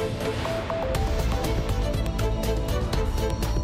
[0.00, 0.24] Thank
[3.54, 3.59] you.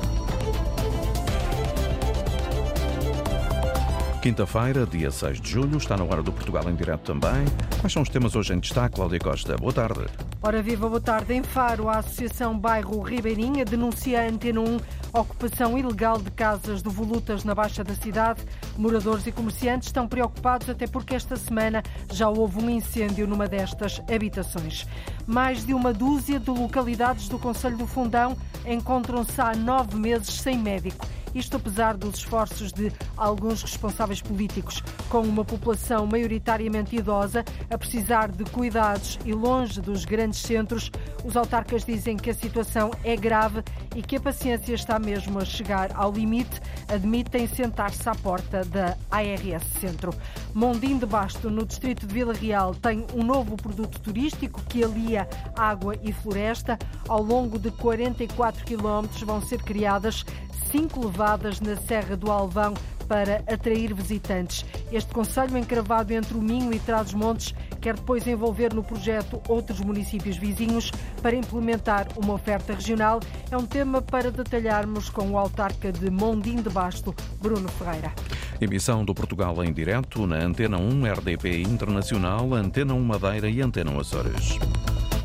[4.27, 7.45] Quinta-feira, dia 6 de julho, está na hora do Portugal em direto também.
[7.79, 9.57] Quais são os temas hoje em destaque, Cláudia Costa?
[9.57, 10.05] Boa tarde.
[10.43, 11.33] Ora viva, boa tarde.
[11.33, 14.79] Em Faro, a Associação Bairro Ribeirinha denuncia a Antena 1
[15.13, 18.43] ocupação ilegal de casas de volutas na Baixa da cidade.
[18.77, 24.03] Moradores e comerciantes estão preocupados até porque esta semana já houve um incêndio numa destas
[24.13, 24.89] habitações.
[25.25, 28.37] Mais de uma dúzia de localidades do Conselho do Fundão
[28.67, 31.07] encontram-se há nove meses sem médico.
[31.37, 38.33] Isto apesar dos esforços de alguns responsáveis políticos, com uma população maioritariamente idosa a precisar
[38.33, 40.91] de cuidados e longe dos grandes centros,
[41.23, 43.63] os autarcas dizem que a situação é grave
[43.95, 48.97] e que a paciência está mesmo a chegar ao limite, admitem sentar-se à porta da
[49.11, 50.15] ARS Centro.
[50.55, 55.29] Mondim de Basto, no distrito de Vila Real, tem um novo produto turístico que alia
[55.55, 56.79] água e floresta.
[57.07, 60.25] Ao longo de 44 quilómetros vão ser criadas
[60.71, 62.75] cinco levadas na Serra do Alvão
[63.07, 64.65] para atrair visitantes.
[64.93, 70.37] Este conselho, encravado entre o Minho e Trás-os-Montes, quer depois envolver no projeto outros municípios
[70.37, 70.91] vizinhos
[71.23, 73.21] para implementar uma oferta regional.
[73.51, 78.13] É um tema para detalharmos com o autarca de Mondim de Basto, Bruno Ferreira.
[78.61, 83.91] Emissão do Portugal em direto na Antena 1 RDP Internacional, Antena 1 Madeira e Antena
[83.91, 84.59] 1 Açores.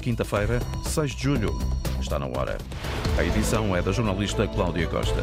[0.02, 1.81] Quinta-feira, 6 de julho.
[2.12, 2.58] Está na hora.
[3.18, 5.22] A edição é da jornalista Cláudia Costa.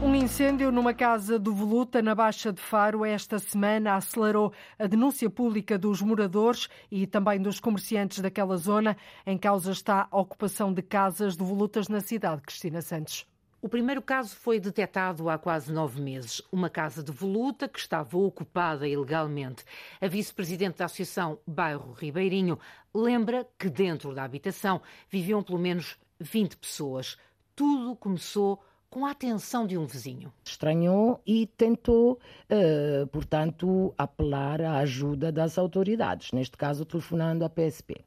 [0.00, 5.28] Um incêndio numa casa do Voluta, na Baixa de Faro, esta semana acelerou a denúncia
[5.28, 8.96] pública dos moradores e também dos comerciantes daquela zona.
[9.26, 12.42] Em causa está a ocupação de casas de volutas na cidade.
[12.42, 13.26] Cristina Santos.
[13.60, 16.40] O primeiro caso foi detectado há quase nove meses.
[16.52, 19.64] Uma casa de voluta que estava ocupada ilegalmente.
[20.00, 22.56] A vice-presidente da Associação Bairro Ribeirinho
[22.94, 27.16] lembra que dentro da habitação viviam pelo menos 20 pessoas.
[27.56, 30.32] Tudo começou com a atenção de um vizinho.
[30.44, 38.04] Estranhou e tentou, uh, portanto, apelar à ajuda das autoridades, neste caso telefonando à PSP.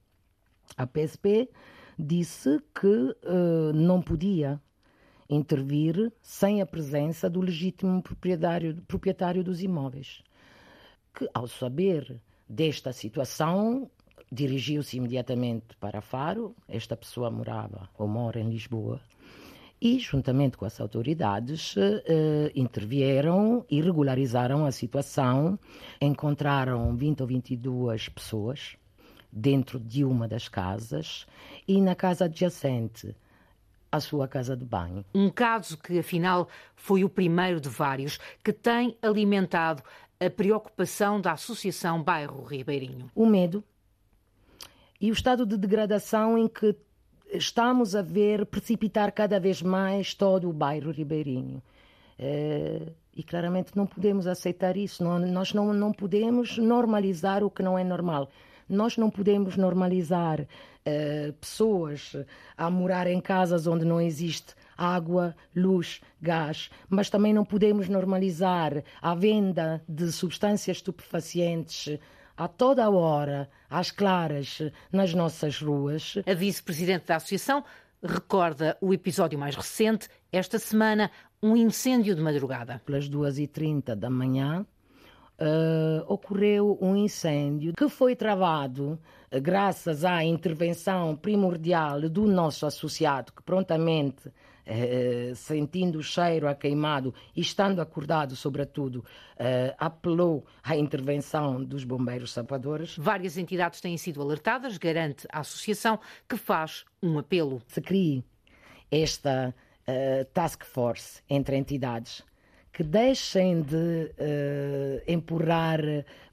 [0.78, 1.50] A PSP
[2.00, 4.62] disse que uh, não podia
[5.32, 10.22] intervir sem a presença do legítimo proprietário, proprietário dos imóveis,
[11.14, 13.90] que, ao saber desta situação,
[14.30, 16.54] dirigiu-se imediatamente para Faro.
[16.68, 19.00] Esta pessoa morava ou mora em Lisboa
[19.82, 25.58] e, juntamente com as autoridades, eh, intervieram e regularizaram a situação.
[26.00, 28.76] Encontraram 20 ou 22 pessoas
[29.32, 31.26] dentro de uma das casas
[31.68, 33.16] e na casa adjacente
[33.92, 35.04] à sua casa de banho.
[35.14, 39.84] Um caso que, afinal, foi o primeiro de vários que tem alimentado
[40.20, 43.10] a preocupação da Associação Bairro Ribeirinho.
[43.16, 43.64] O medo
[45.00, 46.76] e o estado de degradação em que
[47.34, 51.62] estamos a ver precipitar cada vez mais todo o bairro ribeirinho.
[52.20, 55.04] É, e claramente não podemos aceitar isso.
[55.04, 58.30] Nós não, não podemos normalizar o que não é normal.
[58.72, 60.48] Nós não podemos normalizar
[60.86, 62.16] é, pessoas
[62.58, 68.84] a morar em casas onde não existe água, luz, gás, mas também não podemos normalizar
[69.02, 72.00] a venda de substâncias estupefacientes
[72.36, 74.60] a toda a hora, às claras,
[74.92, 76.16] nas nossas ruas.
[76.26, 77.64] A vice-presidente da Associação
[78.02, 81.12] recorda o episódio mais recente, esta semana,
[81.44, 82.82] um incêndio de madrugada.
[82.86, 84.66] Pelas 2h30 da manhã,
[85.42, 89.00] uh, ocorreu um incêndio que foi travado
[89.32, 94.32] uh, graças à intervenção primordial do nosso associado, que prontamente
[94.64, 99.04] eh, sentindo o cheiro a queimado e estando acordado, sobretudo,
[99.36, 102.96] eh, apelou à intervenção dos bombeiros sapadores.
[102.96, 107.62] Várias entidades têm sido alertadas, garante a associação, que faz um apelo.
[107.68, 108.24] Se crie
[108.92, 109.54] esta
[110.34, 112.24] task force entre entidades
[112.72, 115.80] que deixem de uh, empurrar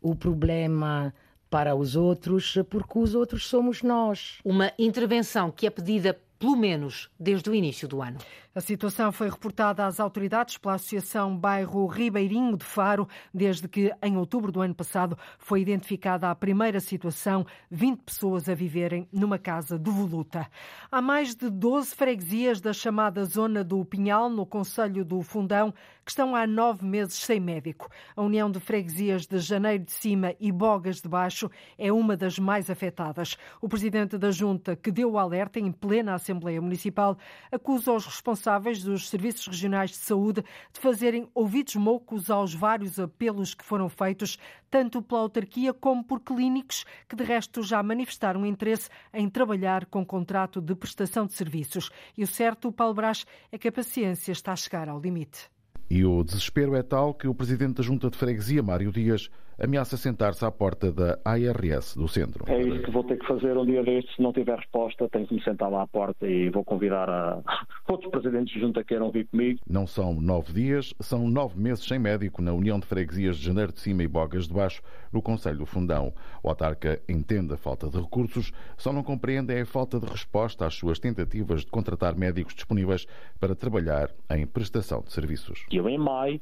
[0.01, 1.13] o problema
[1.51, 4.39] para os outros, porque os outros somos nós.
[4.45, 8.19] Uma intervenção que é pedida pelo menos desde o início do ano.
[8.55, 14.17] A situação foi reportada às autoridades pela Associação Bairro Ribeirinho de Faro, desde que, em
[14.17, 19.79] outubro do ano passado, foi identificada a primeira situação, 20 pessoas a viverem numa casa
[19.79, 20.49] de voluta.
[20.91, 25.73] Há mais de 12 freguesias da chamada Zona do Pinhal, no Conselho do Fundão,
[26.03, 27.91] que estão há nove meses sem médico.
[28.17, 32.39] A União de Freguesias de Janeiro de Cima e Bogas de Baixo é uma das
[32.39, 33.37] mais afetadas.
[33.61, 37.19] O presidente da Junta, que deu o alerta em plena Assembleia Municipal,
[37.53, 38.38] acusa os responsáveis
[38.85, 44.39] dos Serviços Regionais de Saúde de fazerem ouvidos moucos aos vários apelos que foram feitos,
[44.71, 50.05] tanto pela autarquia como por clínicos, que de resto já manifestaram interesse em trabalhar com
[50.05, 51.91] contrato de prestação de serviços.
[52.17, 55.51] E o certo, Paulo Brás, é que a paciência está a chegar ao limite.
[55.91, 59.97] E o desespero é tal que o presidente da Junta de Freguesia, Mário Dias, ameaça
[59.97, 62.45] sentar-se à porta da ARS do centro.
[62.47, 64.15] É isso que vou ter que fazer um dia destes.
[64.15, 67.43] Se não tiver resposta, tenho que me sentar lá à porta e vou convidar a
[67.89, 69.61] outros presidentes de junta que queiram vir comigo.
[69.69, 73.73] Não são nove dias, são nove meses sem médico na União de Freguesias de Janeiro
[73.73, 74.83] de Cima e Bogas de Baixo,
[75.13, 76.13] no Conselho do Fundão.
[76.43, 80.67] O autarca entende a falta de recursos, só não compreende é a falta de resposta
[80.67, 83.07] às suas tentativas de contratar médicos disponíveis
[83.41, 85.67] para trabalhar em prestação de serviços.
[85.73, 86.41] Eu, em maio,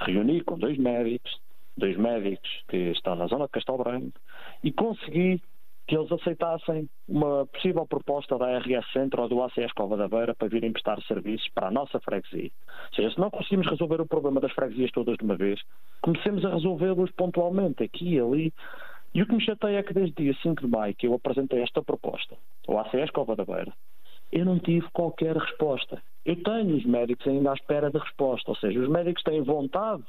[0.00, 1.40] reuni com dois médicos,
[1.76, 4.12] dois médicos que estão na zona de Castelo Branco
[4.62, 5.40] e consegui
[5.86, 10.34] que eles aceitassem uma possível proposta da RS Centro ou do ACS Cova da Beira
[10.34, 12.50] para virem prestar serviços para a nossa freguesia.
[12.88, 15.60] Ou seja, se não conseguimos resolver o problema das freguesias todas de uma vez,
[16.00, 18.52] comecemos a resolvê-los pontualmente, aqui e ali.
[19.14, 21.60] E o que me chateia é que desde dia 5 de maio que eu apresentei
[21.60, 22.34] esta proposta,
[22.66, 23.72] o ACS Cova da Beira,
[24.32, 26.02] eu não tive qualquer resposta.
[26.24, 30.02] Eu tenho os médicos ainda à espera de resposta, ou seja, os médicos têm vontade
[30.02, 30.08] de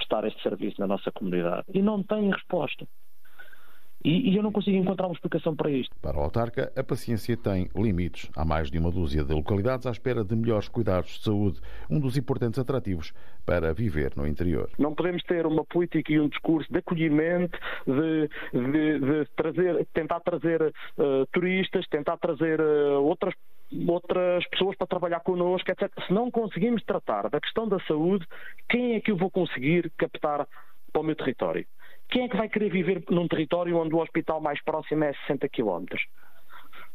[0.00, 2.86] prestar este serviço na nossa comunidade e não têm resposta.
[4.02, 5.94] E, e, eu não consigo encontrar uma explicação para isto.
[6.00, 8.30] Para o autarca, a paciência tem limites.
[8.34, 11.60] Há mais de uma dúzia de localidades à espera de melhores cuidados de saúde,
[11.90, 13.12] um dos importantes atrativos
[13.44, 14.70] para viver no interior.
[14.78, 20.20] Não podemos ter uma política e um discurso de acolhimento, de, de, de trazer, tentar
[20.20, 23.34] trazer uh, turistas, tentar trazer uh, outras
[23.88, 25.90] outras pessoas para trabalhar connosco, etc.
[26.06, 28.26] Se não conseguimos tratar da questão da saúde,
[28.68, 30.46] quem é que eu vou conseguir captar
[30.92, 31.66] para o meu território?
[32.08, 35.48] Quem é que vai querer viver num território onde o hospital mais próximo é 60
[35.48, 36.02] quilómetros?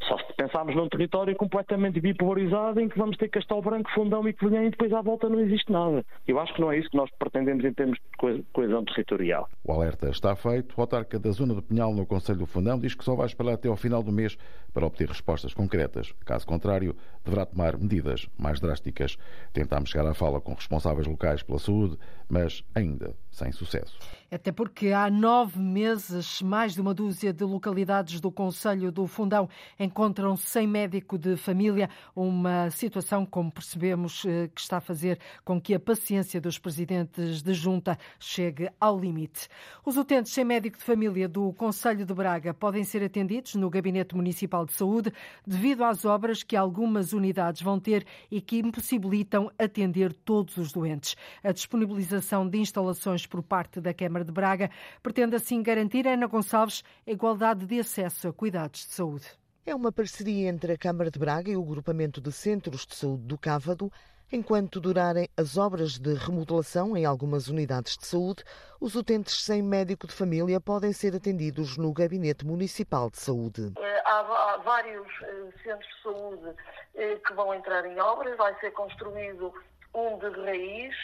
[0.08, 4.34] Só se pensarmos num território completamente bipolarizado em que vamos ter Castelo Branco, Fundão e
[4.34, 6.06] Covilhã e depois à volta não existe nada.
[6.28, 9.50] Eu acho que não é isso que nós pretendemos em termos de coesão territorial.
[9.64, 10.76] O alerta está feito.
[10.78, 13.54] O autarca da zona do Pinhal, no Conselho do Fundão, diz que só vai esperar
[13.54, 14.38] até ao final do mês
[14.74, 16.14] para obter respostas concretas.
[16.26, 19.18] Caso contrário, deverá tomar medidas mais drásticas.
[19.52, 21.98] Tentámos chegar à fala com responsáveis locais pela saúde,
[22.30, 23.98] mas ainda sem sucesso.
[24.32, 29.48] Até porque há nove meses, mais de uma dúzia de localidades do Conselho do Fundão
[29.80, 35.62] encontram-se sem médico de família, uma situação, como percebemos, eh, que está a fazer com
[35.62, 39.48] que a paciência dos presidentes de junta chegue ao limite.
[39.86, 44.16] Os utentes sem médico de família do Conselho de Braga podem ser atendidos no Gabinete
[44.16, 45.14] Municipal de Saúde
[45.46, 51.16] devido às obras que algumas unidades vão ter e que impossibilitam atender todos os doentes.
[51.44, 54.70] A disponibilização de instalações por parte da Câmara de Braga
[55.02, 59.26] pretende assim garantir, Ana Gonçalves, a igualdade de acesso a cuidados de saúde.
[59.66, 63.24] É uma parceria entre a Câmara de Braga e o Agrupamento de Centros de Saúde
[63.24, 63.92] do Cávado.
[64.32, 68.44] Enquanto durarem as obras de remodelação em algumas unidades de saúde,
[68.82, 73.74] os utentes sem médico de família podem ser atendidos no Gabinete Municipal de Saúde.
[73.78, 76.56] Eh, há, vários eh, centros de saúde
[76.96, 79.54] eh, que vão entrar em obras, vai ser construído
[79.94, 80.96] um de raiz,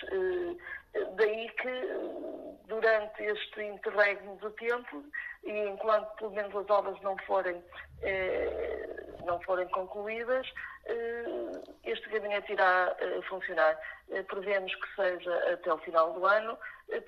[1.16, 5.06] daí que durante este interregno de tempo
[5.46, 7.64] e enquanto pelo menos as obras não forem,
[9.26, 10.46] não forem concluídas,
[11.84, 12.96] este gabinete irá
[13.30, 13.78] funcionar.
[14.28, 16.58] Prevemos que seja até o final do ano,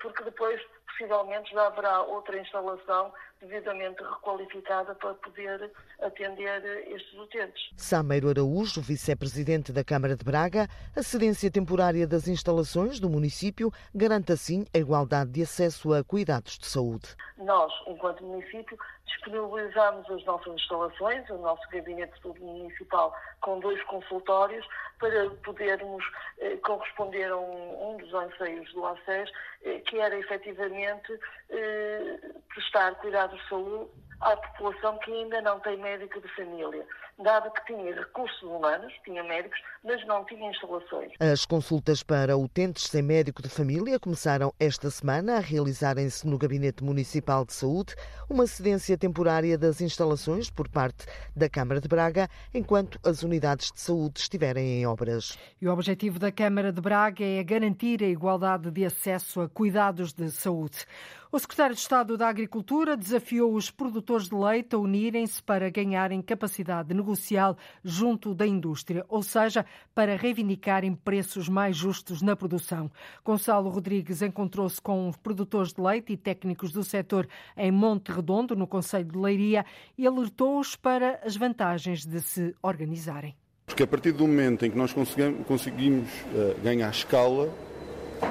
[0.00, 5.70] porque depois possivelmente já haverá outra instalação devidamente requalificada para poder
[6.00, 7.70] atender estes utentes.
[7.76, 14.32] Sameiro Araújo, vice-presidente da Câmara de Braga, a cedência temporária das instalações do município garante
[14.32, 17.14] assim a igualdade de acesso a cuidados de saúde.
[17.36, 23.82] Nós, enquanto município, disponibilizamos as nossas instalações, o nosso gabinete de saúde municipal com dois
[23.84, 24.66] consultórios
[24.98, 26.04] para podermos
[26.38, 29.30] eh, corresponder a um, um, dos anseios do ACES,
[29.64, 31.18] eh, que era efetivamente
[31.50, 36.86] eh, prestar cuidados de saúde à população que ainda não tem médico de família,
[37.22, 41.12] dado que tinha recursos humanos, tinha médicos, mas não tinha instalações.
[41.20, 46.82] As consultas para utentes sem médico de família começaram esta semana a realizarem-se no Gabinete
[46.82, 47.94] Municipal de Saúde,
[48.28, 53.80] uma cedência temporária das instalações por parte da Câmara de Braga, enquanto as unidades de
[53.80, 55.38] saúde estiverem em obras.
[55.60, 60.12] E o objetivo da Câmara de Braga é garantir a igualdade de acesso a cuidados
[60.12, 60.84] de saúde.
[61.32, 66.20] O secretário de Estado da Agricultura desafiou os produtores de leite a unirem-se para ganharem
[66.20, 69.64] capacidade negocial junto da indústria, ou seja,
[69.94, 72.90] para reivindicarem preços mais justos na produção.
[73.24, 77.26] Gonçalo Rodrigues encontrou-se com produtores de leite e técnicos do setor
[77.56, 79.64] em Monte Redondo, no Conselho de Leiria,
[79.96, 83.34] e alertou-os para as vantagens de se organizarem.
[83.74, 87.52] Porque a partir do momento em que nós conseguimos uh, ganhar escala,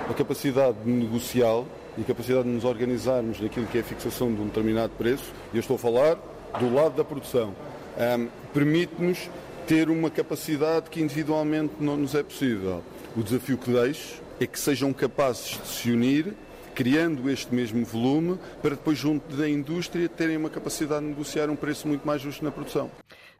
[0.09, 4.39] a capacidade negocial e a capacidade de nos organizarmos naquilo que é a fixação de
[4.39, 6.17] um determinado preço, e eu estou a falar
[6.57, 7.53] do lado da produção,
[7.97, 9.29] um, permite-nos
[9.67, 12.81] ter uma capacidade que individualmente não nos é possível.
[13.13, 16.33] O desafio que deixo é que sejam capazes de se unir,
[16.73, 21.55] criando este mesmo volume, para depois, junto da indústria, terem uma capacidade de negociar um
[21.55, 22.89] preço muito mais justo na produção.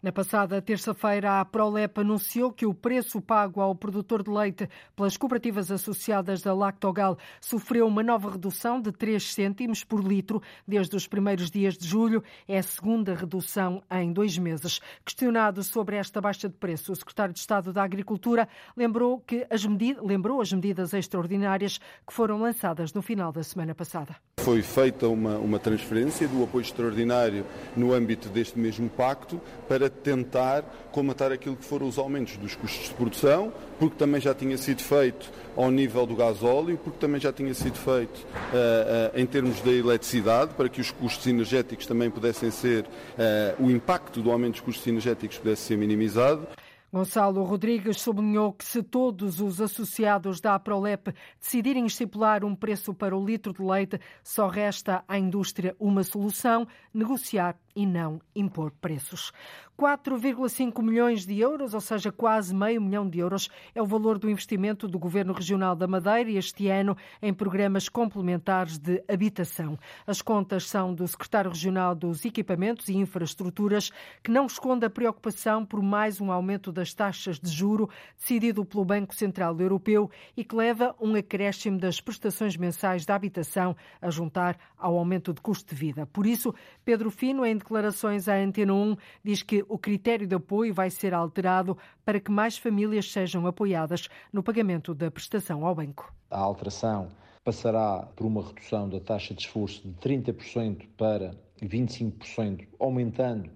[0.04, 5.16] Na passada terça-feira, a Prolep anunciou que o preço pago ao produtor de leite pelas
[5.16, 11.08] cooperativas associadas da Lactogal sofreu uma nova redução de 3 cêntimos por litro desde os
[11.08, 12.22] primeiros dias de julho.
[12.46, 14.82] É a segunda redução em dois meses.
[15.06, 19.66] Questionado sobre esta baixa de preço, o secretário de Estado da Agricultura lembrou, que as
[19.66, 24.14] medidas, lembrou as medidas extraordinárias que foram lançadas no final da semana passada.
[24.42, 27.46] Foi feita uma, uma transferência do apoio extraordinário
[27.78, 32.90] no âmbito deste mesmo pacto para tentar comatar aquilo que foram os aumentos dos custos
[32.90, 37.32] de produção, porque também já tinha sido feito ao nível do gasóleo, porque também já
[37.32, 42.10] tinha sido feito uh, uh, em termos da eletricidade, para que os custos energéticos também
[42.10, 46.48] pudessem ser, uh, o impacto do aumento dos custos energéticos pudesse ser minimizado.
[46.94, 53.18] Gonçalo Rodrigues sublinhou que se todos os associados da Aprolep decidirem estipular um preço para
[53.18, 59.32] o litro de leite, só resta à indústria uma solução: negociar e não impor preços.
[59.78, 64.30] 4,5 milhões de euros, ou seja, quase meio milhão de euros, é o valor do
[64.30, 69.78] investimento do Governo Regional da Madeira este ano em programas complementares de habitação.
[70.06, 73.92] As contas são do Secretário Regional dos Equipamentos e Infraestruturas,
[74.24, 78.86] que não esconde a preocupação por mais um aumento das taxas de juro decidido pelo
[78.86, 84.58] Banco Central Europeu e que leva um acréscimo das prestações mensais da habitação a juntar
[84.78, 86.06] ao aumento de custo de vida.
[86.06, 86.54] Por isso,
[86.86, 91.14] Pedro Fino, em declarações à Antena 1, diz que o critério de apoio vai ser
[91.14, 96.14] alterado para que mais famílias sejam apoiadas no pagamento da prestação ao banco.
[96.30, 97.08] A alteração
[97.44, 103.50] passará por uma redução da taxa de esforço de 30% para 25%, aumentando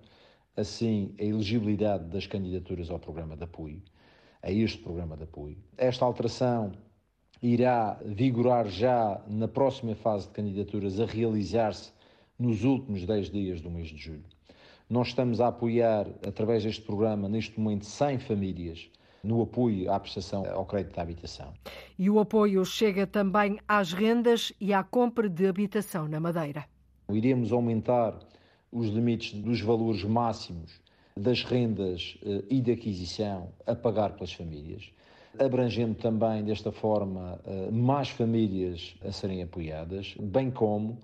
[0.56, 3.82] assim a elegibilidade das candidaturas ao programa de apoio,
[4.42, 5.58] a este programa de apoio.
[5.78, 6.72] Esta alteração
[7.42, 11.92] irá vigorar já na próxima fase de candidaturas a realizar-se
[12.39, 14.25] nos últimos 10 dias do mês de julho.
[14.89, 18.89] Nós estamos a apoiar, através deste programa, neste momento, 100 famílias
[19.24, 21.53] no apoio à prestação ao crédito de habitação.
[22.00, 26.65] E o apoio chega também às rendas e à compra de habitação na Madeira.
[27.10, 28.17] Iremos aumentar
[28.72, 30.79] os limites dos valores máximos
[31.15, 34.91] das rendas eh, e de aquisição a pagar pelas famílias,
[35.39, 40.98] abrangendo também desta forma eh, mais famílias a serem apoiadas, bem como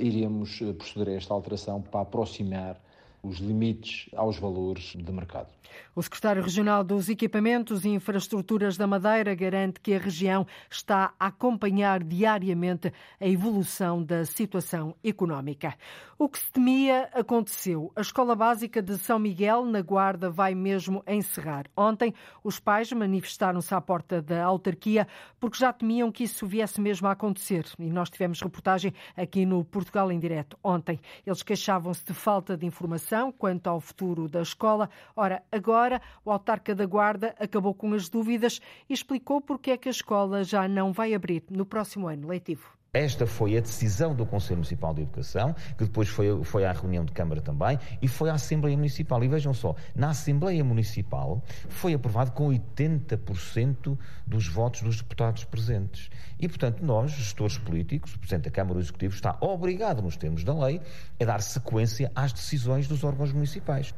[0.00, 2.80] iremos eh, proceder a esta alteração para aproximar
[3.26, 5.48] os limites aos valores de mercado.
[5.94, 11.26] O secretário regional dos Equipamentos e Infraestruturas da Madeira garante que a região está a
[11.26, 15.74] acompanhar diariamente a evolução da situação económica.
[16.18, 17.92] O que se temia aconteceu.
[17.94, 21.66] A Escola Básica de São Miguel, na Guarda, vai mesmo encerrar.
[21.76, 22.14] Ontem,
[22.44, 25.06] os pais manifestaram-se à porta da autarquia
[25.38, 27.66] porque já temiam que isso viesse mesmo a acontecer.
[27.78, 31.00] E nós tivemos reportagem aqui no Portugal em Direto ontem.
[31.26, 34.90] Eles queixavam-se de falta de informação quanto ao futuro da escola.
[35.14, 39.88] Ora, agora o autarca da Guarda acabou com as dúvidas e explicou porque é que
[39.88, 42.75] a escola já não vai abrir no próximo ano letivo.
[42.96, 47.04] Esta foi a decisão do Conselho Municipal de Educação, que depois foi, foi à reunião
[47.04, 49.22] de Câmara também, e foi à Assembleia Municipal.
[49.22, 56.08] E vejam só, na Assembleia Municipal foi aprovado com 80% dos votos dos deputados presentes.
[56.40, 60.42] E, portanto, nós, gestores políticos, o Presidente da Câmara, o Executivo, está obrigado, nos termos
[60.42, 60.80] da lei,
[61.20, 63.92] a dar sequência às decisões dos órgãos municipais.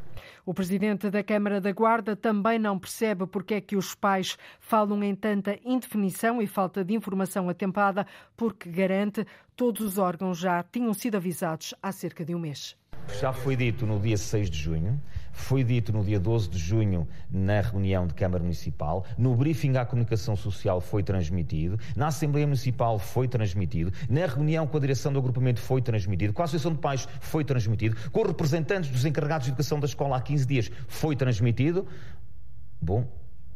[0.49, 5.05] O presidente da Câmara da Guarda também não percebe porque é que os pais falam
[5.05, 10.95] em tanta indefinição e falta de informação atempada, porque garante todos os órgãos já tinham
[10.95, 12.75] sido avisados há cerca de um mês.
[13.21, 14.99] Já foi dito no dia 6 de junho,
[15.39, 19.85] foi dito no dia 12 de junho na reunião de Câmara Municipal, no briefing à
[19.85, 25.19] comunicação social foi transmitido, na Assembleia Municipal foi transmitido, na reunião com a direção do
[25.19, 29.47] agrupamento foi transmitido, com a Associação de Pais foi transmitido, com os representantes dos encarregados
[29.47, 31.87] de educação da escola há 15 dias foi transmitido.
[32.81, 33.07] Bom,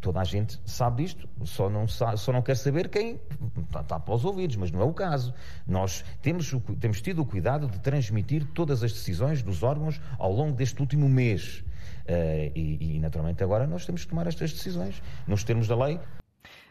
[0.02, 3.20] Toda a gente sabe disto, só não, sabe, só não quer saber quem
[3.56, 5.32] está, está para os ouvidos, mas não é o caso.
[5.64, 10.56] Nós temos, temos tido o cuidado de transmitir todas as decisões dos órgãos ao longo
[10.56, 11.62] deste último mês.
[12.08, 16.00] Uh, e, e, naturalmente, agora nós temos que tomar estas decisões nos termos da lei.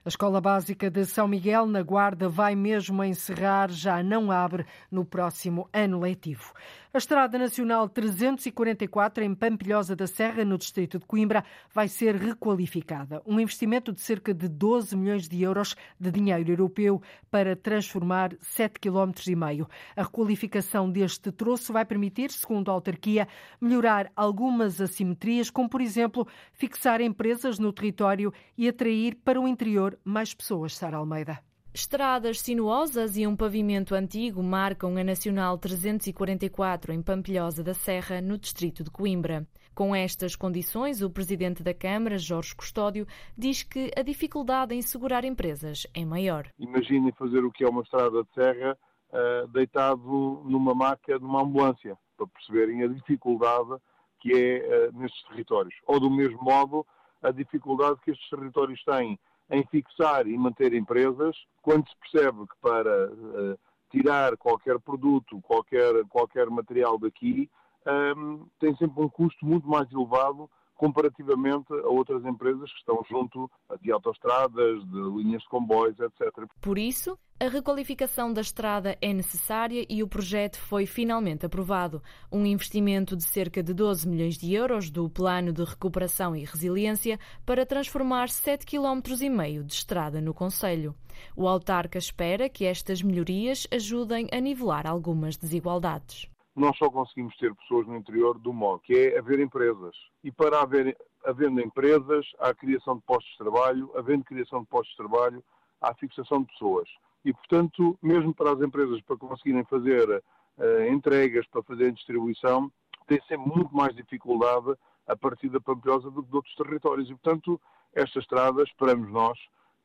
[0.03, 5.05] A Escola Básica de São Miguel, na Guarda, vai mesmo encerrar, já não abre no
[5.05, 6.53] próximo ano letivo.
[6.93, 11.41] A Estrada Nacional 344, em Pampilhosa da Serra, no distrito de Coimbra,
[11.73, 13.21] vai ser requalificada.
[13.25, 19.21] Um investimento de cerca de 12 milhões de euros de dinheiro europeu para transformar 7,5
[19.21, 19.69] km.
[19.95, 23.25] A requalificação deste troço vai permitir, segundo a autarquia,
[23.61, 29.97] melhorar algumas assimetrias, como, por exemplo, fixar empresas no território e atrair para o interior
[30.03, 30.75] mais pessoas.
[30.75, 31.50] Sara Almeida.
[31.73, 38.37] Estradas sinuosas e um pavimento antigo marcam a Nacional 344 em Pampilhosa da Serra, no
[38.37, 39.47] distrito de Coimbra.
[39.73, 45.23] Com estas condições, o presidente da Câmara, Jorge Custódio, diz que a dificuldade em segurar
[45.23, 46.49] empresas é maior.
[46.59, 48.77] Imaginem fazer o que é uma estrada de serra
[49.13, 53.81] uh, deitado numa maca de uma ambulância, para perceberem a dificuldade
[54.19, 55.73] que é uh, nestes territórios.
[55.87, 56.85] Ou do mesmo modo,
[57.23, 59.17] a dificuldade que estes territórios têm
[59.51, 63.59] em fixar e manter empresas, quando se percebe que para uh,
[63.91, 67.49] tirar qualquer produto, qualquer, qualquer material daqui,
[67.85, 73.03] um, ehm, tem sempre um custo muito mais elevado comparativamente a outras empresas que estão
[73.07, 76.47] junto de autoestradas, de linhas de comboios, etc.
[76.59, 81.99] Por isso, a requalificação da estrada é necessária e o projeto foi finalmente aprovado.
[82.31, 87.19] Um investimento de cerca de 12 milhões de euros do Plano de Recuperação e Resiliência
[87.43, 90.93] para transformar 7,5 km de estrada no Conselho.
[91.35, 96.29] O autarca espera que estas melhorias ajudem a nivelar algumas desigualdades.
[96.55, 99.95] Nós só conseguimos ter pessoas no interior do modo que é haver empresas.
[100.23, 100.95] E para haver
[101.25, 105.43] havendo empresas, há criação de postos de trabalho, havendo criação de postos de trabalho,
[105.81, 106.87] há fixação de pessoas
[107.23, 112.71] e, portanto, mesmo para as empresas para conseguirem fazer uh, entregas, para fazerem distribuição,
[113.07, 114.73] tem sempre muito mais dificuldade
[115.07, 117.09] a partir da Pampilhosa do que de outros territórios.
[117.09, 117.59] E, portanto,
[117.93, 119.37] esta estrada, esperamos nós,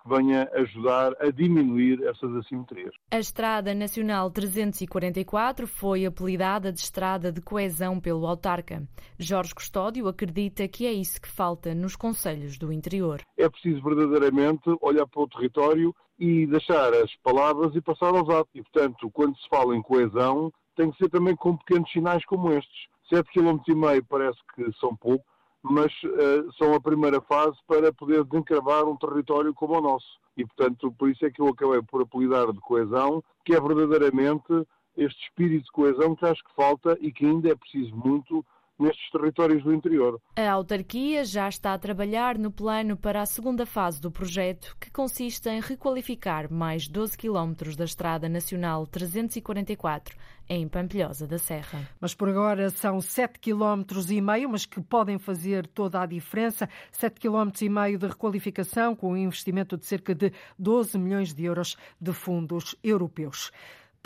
[0.09, 2.95] venha ajudar a diminuir essas assimetrias.
[3.11, 8.83] A Estrada Nacional 344 foi apelidada de Estrada de Coesão pelo autarca.
[9.19, 13.21] Jorge Custódio acredita que é isso que falta nos conselhos do interior.
[13.37, 18.51] É preciso verdadeiramente olhar para o território e deixar as palavras e passar aos atos.
[18.55, 22.53] E, portanto, quando se fala em coesão, tem que ser também com pequenos sinais como
[22.53, 22.87] estes.
[23.13, 25.25] 7,5 km parece que são pouco,
[25.73, 30.19] mas uh, são a primeira fase para poder desencravar um território como o nosso.
[30.37, 34.67] E, portanto, por isso é que eu acabei por apelidar de coesão, que é verdadeiramente
[34.97, 38.45] este espírito de coesão que acho que falta e que ainda é preciso muito
[38.79, 40.21] nestes territórios do interior.
[40.37, 44.91] A autarquia já está a trabalhar no plano para a segunda fase do projeto, que
[44.91, 50.17] consiste em requalificar mais 12 quilómetros da Estrada Nacional 344
[50.49, 51.89] em Pampilhosa da Serra.
[52.01, 56.69] Mas por agora são 7 km e meio, mas que podem fazer toda a diferença.
[56.93, 61.45] 7 km e meio de requalificação com um investimento de cerca de 12 milhões de
[61.45, 63.51] euros de fundos europeus.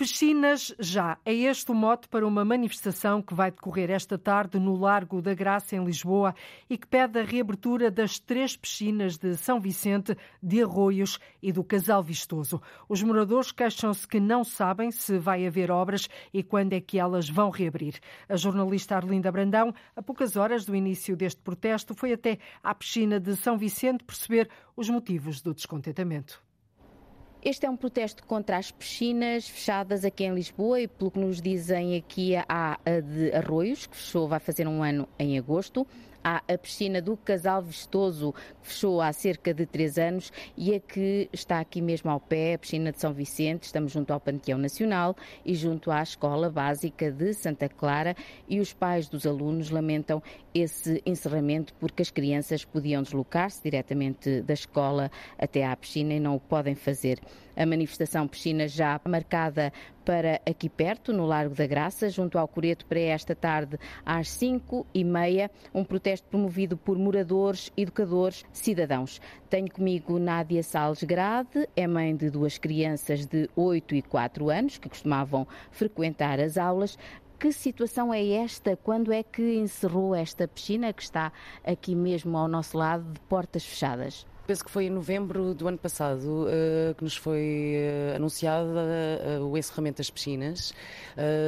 [0.00, 1.18] Piscinas já.
[1.26, 5.34] É este o mote para uma manifestação que vai decorrer esta tarde no Largo da
[5.34, 6.34] Graça, em Lisboa,
[6.70, 11.62] e que pede a reabertura das três piscinas de São Vicente, de Arroios e do
[11.62, 12.62] Casal Vistoso.
[12.88, 17.28] Os moradores queixam-se que não sabem se vai haver obras e quando é que elas
[17.28, 18.00] vão reabrir.
[18.26, 23.20] A jornalista Arlinda Brandão, a poucas horas do início deste protesto, foi até à piscina
[23.20, 26.42] de São Vicente perceber os motivos do descontentamento.
[27.42, 31.40] Este é um protesto contra as piscinas fechadas aqui em Lisboa e, pelo que nos
[31.40, 35.86] dizem aqui, há a de Arroios, que fechou, vai fazer um ano em agosto.
[36.22, 40.80] Há a piscina do Casal Vistoso, que fechou há cerca de três anos, e a
[40.80, 43.64] que está aqui mesmo ao pé, a piscina de São Vicente.
[43.64, 48.14] Estamos junto ao Panteão Nacional e junto à Escola Básica de Santa Clara.
[48.46, 54.52] E os pais dos alunos lamentam esse encerramento porque as crianças podiam deslocar-se diretamente da
[54.52, 57.18] escola até à piscina e não o podem fazer.
[57.56, 59.72] A manifestação Piscina já marcada
[60.04, 64.86] para aqui perto, no Largo da Graça, junto ao Coreto, para esta tarde às 5
[64.92, 65.50] e meia.
[65.74, 69.20] Um protesto promovido por moradores, educadores, cidadãos.
[69.48, 74.78] Tenho comigo Nádia Salles Grade, é mãe de duas crianças de 8 e 4 anos
[74.78, 76.98] que costumavam frequentar as aulas.
[77.38, 78.76] Que situação é esta?
[78.76, 81.32] Quando é que encerrou esta piscina que está
[81.64, 84.26] aqui mesmo ao nosso lado, de portas fechadas?
[84.50, 87.76] Penso que foi em novembro do ano passado uh, que nos foi
[88.12, 90.74] uh, anunciado uh, o encerramento das piscinas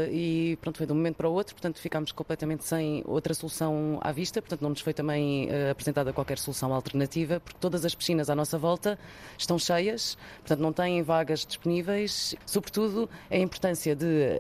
[0.08, 3.98] e pronto, foi de um momento para o outro, portanto ficámos completamente sem outra solução
[4.02, 8.28] à vista, portanto não nos foi também apresentada qualquer solução alternativa, porque todas as piscinas
[8.28, 8.98] à nossa volta
[9.38, 14.38] estão cheias, portanto não têm vagas disponíveis, sobretudo a importância de,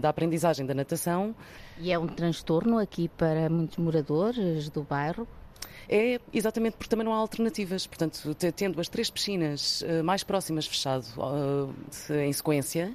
[0.00, 1.34] da aprendizagem da natação.
[1.78, 5.26] E é um transtorno aqui para muitos moradores do bairro?
[5.88, 7.86] É exatamente porque também não há alternativas.
[7.86, 11.06] Portanto, tendo as três piscinas eh, mais próximas fechado
[12.10, 12.94] eh, em sequência,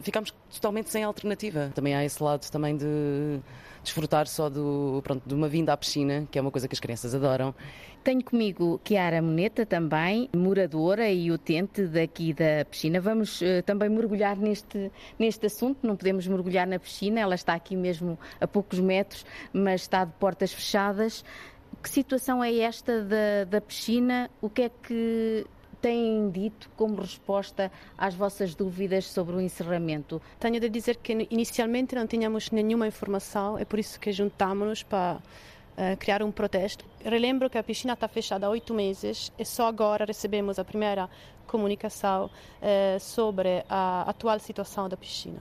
[0.00, 1.70] ficamos totalmente sem alternativa.
[1.74, 3.40] Também há esse lado também de
[3.82, 6.80] desfrutar só do, pronto, de uma vinda à piscina, que é uma coisa que as
[6.80, 7.54] crianças adoram.
[8.04, 13.00] Tenho comigo Kiara Moneta também, moradora e utente daqui da piscina.
[13.00, 15.86] Vamos uh, também mergulhar neste, neste assunto.
[15.86, 20.12] Não podemos mergulhar na piscina, ela está aqui mesmo a poucos metros, mas está de
[20.12, 21.24] portas fechadas.
[21.82, 24.30] Que situação é esta da, da piscina?
[24.40, 25.46] O que é que
[25.80, 30.20] têm dito como resposta às vossas dúvidas sobre o encerramento?
[30.40, 35.18] Tenho de dizer que inicialmente não tínhamos nenhuma informação, é por isso que juntámos-nos para
[35.18, 36.84] uh, criar um protesto.
[37.04, 41.08] Relembro que a piscina está fechada há oito meses e só agora recebemos a primeira
[41.46, 45.40] comunicação uh, sobre a atual situação da piscina.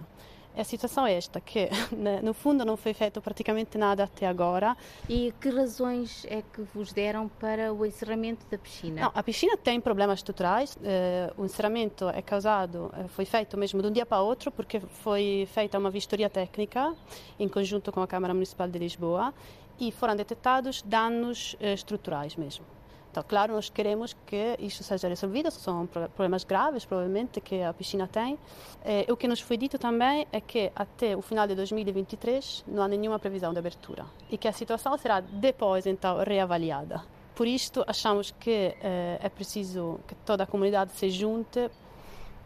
[0.58, 1.70] A situação é esta, que
[2.24, 4.76] no fundo não foi feito praticamente nada até agora.
[5.08, 9.02] E que razões é que vos deram para o encerramento da piscina?
[9.02, 10.78] Não, a piscina tem problemas estruturais.
[10.84, 14.80] Eh, o encerramento é causado, eh, foi feito mesmo de um dia para outro, porque
[14.80, 16.96] foi feita uma vistoria técnica
[17.40, 19.34] em conjunto com a Câmara Municipal de Lisboa
[19.80, 22.77] e foram detectados danos eh, estruturais mesmo.
[23.18, 28.08] Então, claro, nós queremos que isso seja resolvido, são problemas graves, provavelmente, que a piscina
[28.08, 28.38] tem.
[28.86, 32.84] É, o que nos foi dito também é que até o final de 2023 não
[32.84, 37.04] há nenhuma previsão de abertura e que a situação será depois, então, reavaliada.
[37.34, 41.72] Por isto, achamos que é, é preciso que toda a comunidade se junte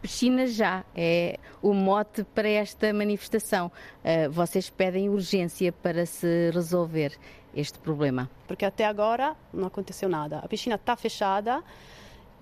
[0.00, 3.70] piscina já é o mote para esta manifestação.
[4.04, 7.16] Uh, vocês pedem urgência para se resolver
[7.54, 8.30] este problema.
[8.46, 10.38] Porque até agora não aconteceu nada.
[10.38, 11.62] A piscina está fechada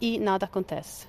[0.01, 1.09] e nada acontece.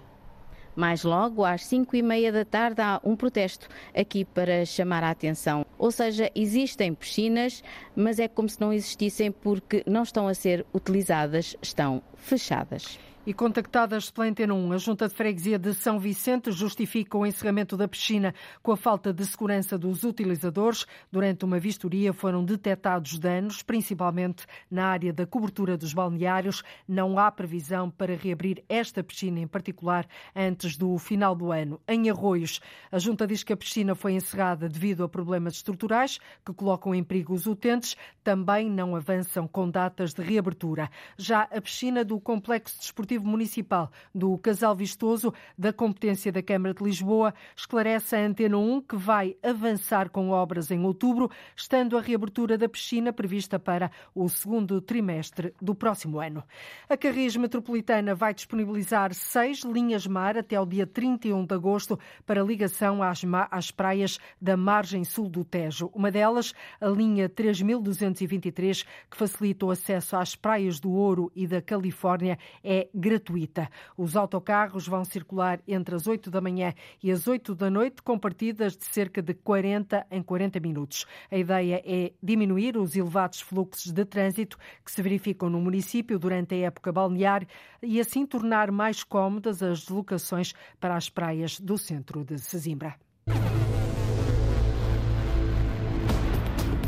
[0.76, 5.10] Mais logo, às 5 e meia da tarde, há um protesto aqui para chamar a
[5.10, 5.66] atenção.
[5.78, 7.62] Ou seja, existem piscinas,
[7.96, 12.98] mas é como se não existissem porque não estão a ser utilizadas, estão fechadas.
[13.23, 17.77] E contactadas pela Antena 1, a Junta de Freguesia de São Vicente justifica o encerramento
[17.77, 20.88] da piscina com a falta de segurança dos utilizadores.
[21.12, 26.63] Durante uma vistoria foram detectados danos, principalmente na área da cobertura dos balneários.
[26.88, 31.79] Não há previsão para reabrir esta piscina em particular antes do final do ano.
[31.88, 32.60] Em Arroios,
[32.91, 37.03] a Junta diz que a piscina foi encerrada devido a problemas estruturais que colocam em
[37.03, 37.95] perigo os utentes.
[38.23, 40.89] Também não avançam com datas de reabertura.
[41.19, 46.74] Já a piscina do Complexo Desportivo Executivo Municipal do Casal Vistoso, da competência da Câmara
[46.74, 52.02] de Lisboa, esclarece a Antena 1 que vai avançar com obras em outubro, estando a
[52.02, 56.43] reabertura da piscina prevista para o segundo trimestre do próximo ano.
[56.88, 62.43] A Carris Metropolitana vai disponibilizar seis linhas mar até ao dia 31 de agosto para
[62.43, 65.91] ligação às, às praias da margem sul do Tejo.
[65.93, 71.62] Uma delas, a linha 3223, que facilita o acesso às praias do Ouro e da
[71.62, 73.68] Califórnia, é gratuita.
[73.98, 78.18] Os autocarros vão circular entre as 8 da manhã e as 8 da noite, com
[78.18, 81.06] partidas de cerca de 40 em 40 minutos.
[81.30, 86.54] A ideia é diminuir os elevados fluxos de trânsito que se verificam no município durante
[86.56, 87.46] a época balnear
[87.82, 92.96] e assim tornar mais cómodas as deslocações para as praias do centro de Sesimbra.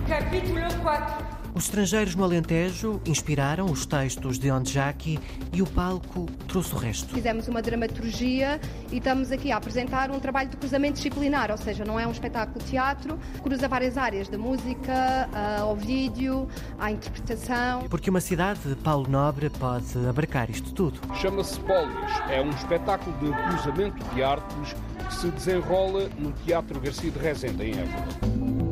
[0.07, 5.19] Capítulo 4 os estrangeiros no Alentejo inspiraram os textos de Ondjaki
[5.51, 7.13] e o palco trouxe o resto.
[7.13, 8.59] Fizemos uma dramaturgia
[8.91, 12.11] e estamos aqui a apresentar um trabalho de cruzamento disciplinar, ou seja, não é um
[12.11, 16.47] espetáculo de teatro, cruza várias áreas, da música ao vídeo,
[16.79, 17.83] à interpretação.
[17.89, 20.99] Porque uma cidade de Paulo Nobre pode abarcar isto tudo.
[21.15, 24.75] Chama-se Pólias, é um espetáculo de cruzamento de artes
[25.07, 28.62] que se desenrola no Teatro Garcia de Rezende, em Évora.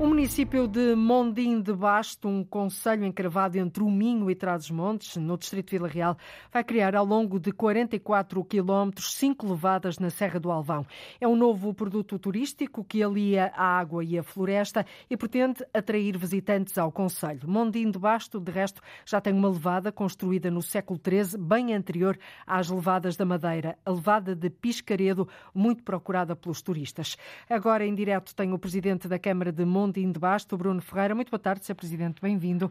[0.00, 5.36] O município de Mondim de Basto, um conselho encravado entre o Minho e Trás-os-Montes, no
[5.36, 6.16] distrito Vila Real,
[6.52, 10.86] vai criar ao longo de 44 quilómetros cinco levadas na Serra do Alvão.
[11.20, 16.16] É um novo produto turístico que alia a água e a floresta e pretende atrair
[16.16, 17.48] visitantes ao conselho.
[17.48, 22.16] Mondim de Basto, de resto, já tem uma levada construída no século XIII, bem anterior
[22.46, 27.16] às levadas da Madeira, a levada de Piscaredo, muito procurada pelos turistas.
[27.50, 31.14] Agora, em direto, tem o presidente da Câmara de Mondim Montinho de Basto, Bruno Ferreira.
[31.14, 31.74] Muito boa tarde, Sr.
[31.74, 32.70] Presidente, bem-vindo.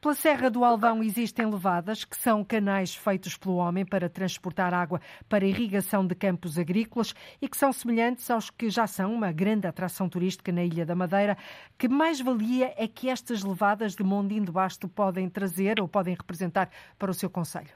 [0.00, 5.00] Pela Serra do Alvão existem levadas, que são canais feitos pelo homem para transportar água
[5.28, 9.68] para irrigação de campos agrícolas e que são semelhantes aos que já são uma grande
[9.68, 11.38] atração turística na Ilha da Madeira.
[11.78, 16.68] Que mais-valia é que estas levadas de Mondim de Basto podem trazer ou podem representar
[16.98, 17.70] para o seu Conselho?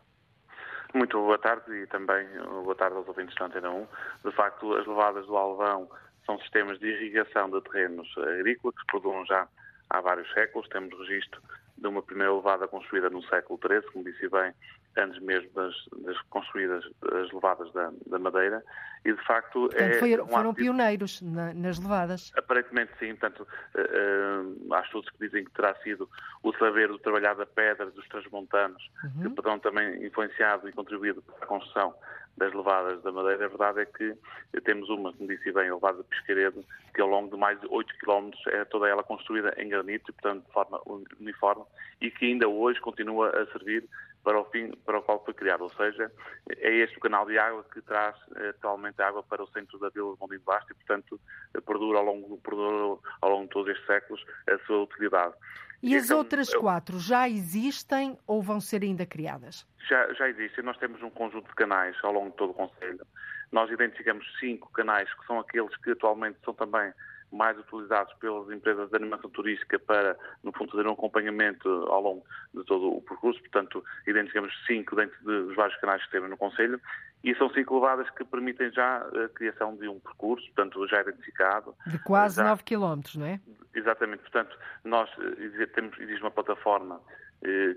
[0.93, 2.27] Muito boa tarde e também
[2.65, 3.87] boa tarde aos ouvintes da Antena 1.
[4.25, 5.89] De facto, as levadas do Alvão
[6.31, 9.49] são sistemas de irrigação de terrenos agrícolas que produzem já
[9.89, 10.69] há vários séculos.
[10.69, 11.43] Temos registro
[11.77, 14.53] de uma primeira levada construída no século XIII, como disse bem,
[14.97, 18.63] antes mesmo das, das construídas as levadas da, da, Madeira,
[19.05, 19.95] e de facto portanto, é.
[19.95, 22.31] Foi, foram pioneiros na, nas levadas.
[22.37, 26.09] Aparentemente sim, portanto, uh, uh, há estudos que dizem que terá sido
[26.43, 29.23] o saber do trabalhar da pedra dos transmontanos uhum.
[29.23, 31.95] que terão também influenciado e contribuído para a construção
[32.37, 33.47] das levadas da Madeira.
[33.47, 34.17] A verdade é que
[34.65, 36.65] temos uma, como disse bem, levada de Pesqueredo,
[36.95, 40.13] que ao longo de mais de 8 km é toda ela construída em granito e,
[40.13, 40.81] portanto, de forma
[41.19, 41.65] uniforme,
[42.01, 43.89] e que ainda hoje continua a servir
[44.23, 46.11] para o fim para o qual foi criado, ou seja,
[46.59, 49.89] é este o canal de água que traz eh, atualmente água para o centro da
[49.89, 51.21] Vila de Mondinho de Basto e, portanto,
[51.65, 55.35] perdura ao longo, perdura ao longo de todos estes séculos a sua utilidade.
[55.83, 59.67] E, as outras quatro já existem ou vão ser ainda criadas?
[59.89, 60.63] Já, já existem.
[60.63, 63.07] Nós temos um conjunto de canais ao longo de todo o Conselho.
[63.51, 66.93] Nós identificamos cinco canais que são aqueles que atualmente são também
[67.33, 72.25] mais utilizados pelas empresas de animação turística para, no fundo, fazer um acompanhamento ao longo
[72.53, 73.41] de todo o percurso.
[73.41, 76.81] Portanto, identificamos cinco dentro dos vários canais que temos no Conselho
[77.23, 81.75] e são cinco levadas que permitem já a criação de um percurso, portanto, já identificado.
[81.87, 82.45] De quase já...
[82.45, 83.41] 9 km, não é?
[83.75, 84.23] Exatamente.
[84.23, 87.01] Portanto, nós eh, temos, existe uma plataforma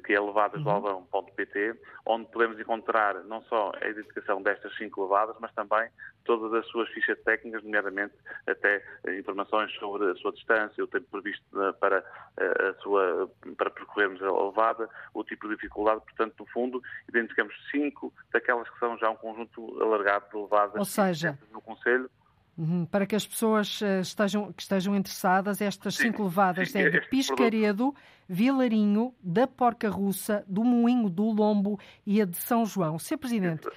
[0.03, 1.77] que é levadas.alvão.pt, uhum.
[2.05, 5.89] onde podemos encontrar não só a identificação destas cinco levadas, mas também
[6.25, 8.13] todas as suas fichas técnicas, nomeadamente
[8.47, 8.83] até
[9.17, 11.43] informações sobre a sua distância, o tempo previsto
[11.79, 12.03] para,
[12.37, 16.01] eh, a sua, para percorrermos a levada, o tipo de dificuldade.
[16.01, 20.85] Portanto, no fundo, identificamos cinco daquelas que são já um conjunto alargado de levadas Ou
[20.85, 22.09] seja, no Conselho.
[22.55, 26.79] Uhum, para que as pessoas uh, estejam, que estejam interessadas, estas sim, cinco levadas sim,
[26.79, 28.01] é de Piscaredo, produto.
[28.29, 32.99] Vilarinho, da Porca Russa, do Moinho do Lombo e a de São João.
[32.99, 33.17] Sr.
[33.17, 33.67] Presidente,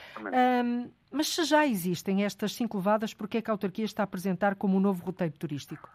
[1.10, 4.04] mas se já existem estas cinco levadas, por que é que a autarquia está a
[4.04, 5.88] apresentar como um novo roteiro turístico?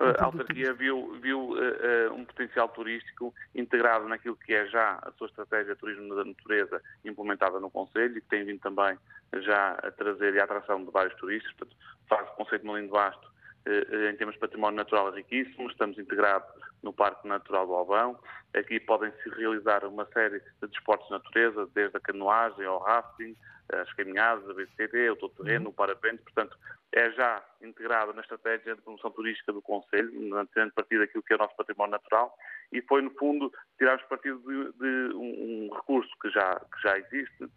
[0.00, 5.26] A autarquia viu, viu uh, um potencial turístico integrado naquilo que é já a sua
[5.26, 8.98] estratégia de turismo da natureza implementada no Conselho e que tem vindo também
[9.42, 11.52] já a trazer e a atração de vários turistas.
[11.52, 11.76] Portanto,
[12.08, 13.29] faz o conceito de Molinho de Basto
[13.66, 15.70] em termos de património natural riquíssimo.
[15.70, 16.48] Estamos integrados
[16.82, 18.18] no Parque Natural do Albão.
[18.54, 23.36] Aqui podem-se realizar uma série de desportos de natureza, desde a canoagem ao rafting,
[23.72, 25.70] as caminhadas, a BCD, o todo terreno, uhum.
[25.70, 26.56] o parapente, portanto,
[26.92, 30.10] é já integrado na estratégia de promoção turística do Conselho,
[30.52, 32.36] tendo partido daquilo que é o nosso património natural,
[32.72, 36.98] e foi, no fundo, tirarmos partido de, de um, um, recurso que já, que já
[36.98, 37.50] existe, eh, eh,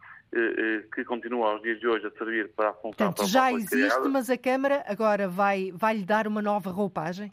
[0.94, 3.08] que continua aos dias de hoje a servir para a função...
[3.08, 4.10] Portanto, já existe, criada.
[4.10, 7.32] mas a Câmara agora vai, vai lhe dar uma nova roupagem?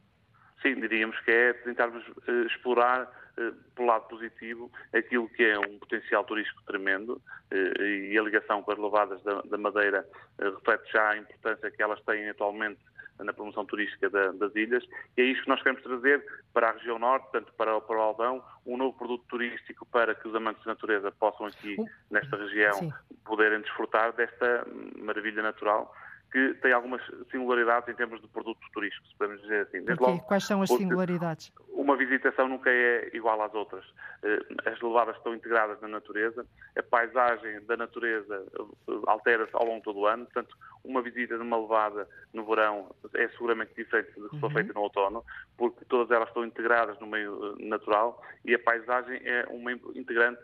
[0.62, 3.04] Sim, diríamos que é tentarmos uh, explorar
[3.38, 8.62] uh, pelo lado positivo aquilo que é um potencial turístico tremendo uh, e a ligação
[8.62, 10.06] com as levadas da, da Madeira
[10.38, 12.80] reflete já a importância que elas têm atualmente
[13.24, 14.84] na promoção turística da, das ilhas
[15.16, 18.00] e é isso que nós queremos trazer para a região norte, portanto para, para o
[18.00, 21.76] Aldão, um novo produto turístico para que os amantes da natureza possam aqui
[22.10, 22.92] nesta região Sim.
[23.24, 25.94] poderem desfrutar desta maravilha natural
[26.30, 29.82] que tem algumas singularidades em termos de produtos turísticos, podemos dizer assim.
[29.82, 31.52] Desde logo, Quais são as singularidades?
[31.70, 33.84] Uma visitação nunca é igual às outras.
[34.22, 39.82] Eh, as levadas estão integradas na natureza, a paisagem da natureza eh, altera-se ao longo
[39.82, 44.38] todo o ano, portanto, uma visita numa levada no verão é seguramente diferente do que
[44.38, 44.50] se uhum.
[44.50, 45.24] feita no outono,
[45.56, 50.40] porque todas elas estão integradas no meio eh, natural e a paisagem é uma integrante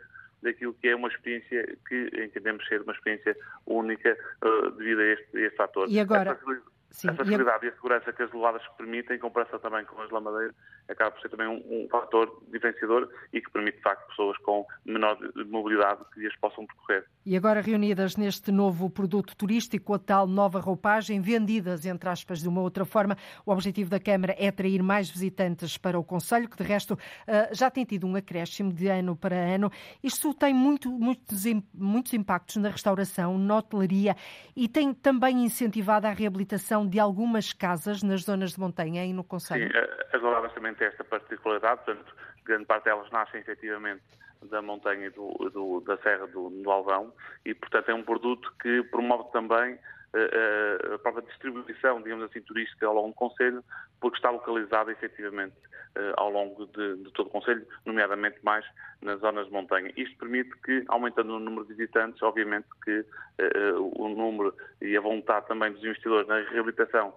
[0.46, 5.36] daquilo que é uma experiência que entendemos ser uma experiência única uh, devido a este,
[5.36, 5.86] a este fator.
[5.88, 6.38] E agora...
[6.96, 7.70] Sim, a facilidade e a...
[7.70, 10.54] e a segurança que as levadas permitem, em comparação também com as lamadeiras,
[10.88, 14.66] acaba por ser também um, um, fator diferenciador e que permite, de facto, pessoas com
[14.86, 17.04] menor mobilidade que as possam percorrer.
[17.26, 22.48] E agora reunidas neste novo produto turístico, a tal nova roupagem, vendidas, entre aspas, de
[22.48, 26.56] uma outra forma, o objetivo da Câmara é atrair mais visitantes para o Conselho, que
[26.56, 29.70] de resto eh, já tem tido um acréscimo de ano para ano.
[30.02, 34.16] Isto tem muito, muitos, muitos impactos na restauração, na hotelaria
[34.54, 39.24] e tem também incentivado a reabilitação de algumas casas nas zonas de montanha e no
[39.24, 39.70] Conselho.
[39.70, 39.78] Sim,
[40.12, 44.02] as também têm esta particularidade, portanto, grande parte delas nascem efetivamente
[44.42, 47.12] da montanha do, do, da Serra do, do, Alvão
[47.44, 49.78] e, portanto, é um produto que promove também
[50.94, 53.64] a própria distribuição, digamos assim, turística ao longo do Conselho,
[54.00, 55.56] porque está localizada efetivamente
[56.16, 58.64] ao longo de, de, todo o Conselho, nomeadamente mais
[59.00, 59.90] nas zonas de montanha.
[59.96, 63.04] Isto permite que, aumentando o número de visitantes, obviamente que
[63.96, 67.14] o número e a vontade também dos investidores na reabilitação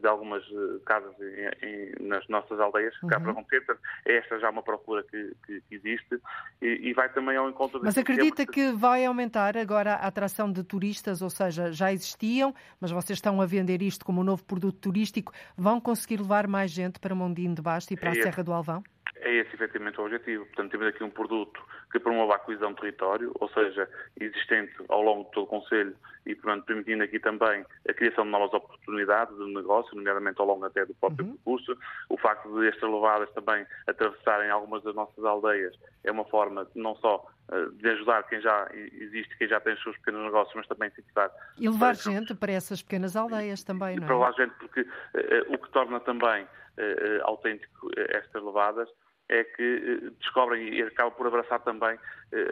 [0.00, 0.42] de algumas
[0.86, 3.08] casas em, em, nas nossas aldeias, uhum.
[3.08, 3.64] cá para acontecer,
[4.06, 6.18] é esta já uma procura que, que, que existe
[6.60, 7.80] e, e, vai também ao encontro...
[7.82, 12.90] Mas acredita que vai aumentar agora a atração de turistas, ou seja, já existiam, mas
[12.90, 16.98] vocês estão a vender isto como um novo produto turístico, vão conseguir levar mais gente
[16.98, 18.82] para Mondinho de Basto e para é a Serra do Alvão?
[19.16, 20.46] É esse efetivamente o objetivo.
[20.46, 25.02] Portanto, temos aqui um produto que promove a coesão de território, ou seja, existente ao
[25.02, 29.36] longo de todo o Conselho e, portanto, permitindo aqui também a criação de novas oportunidades
[29.36, 31.32] de negócio, nomeadamente ao longo até do próprio uhum.
[31.34, 31.76] percurso.
[32.08, 36.96] O facto de estas levadas também atravessarem algumas das nossas aldeias é uma forma não
[36.96, 40.66] só eh, de ajudar quem já existe, quem já tem os seus pequenos negócios, mas
[40.66, 41.30] também incentivar.
[41.58, 44.06] E levar para gente para essas pequenas aldeias também, não é?
[44.06, 48.88] Para levar gente, porque uh, o que torna também uh, autêntico estas levadas
[49.32, 51.98] é que descobrem e acabam por abraçar também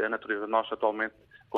[0.05, 0.47] a natureza.
[0.47, 1.15] Nós atualmente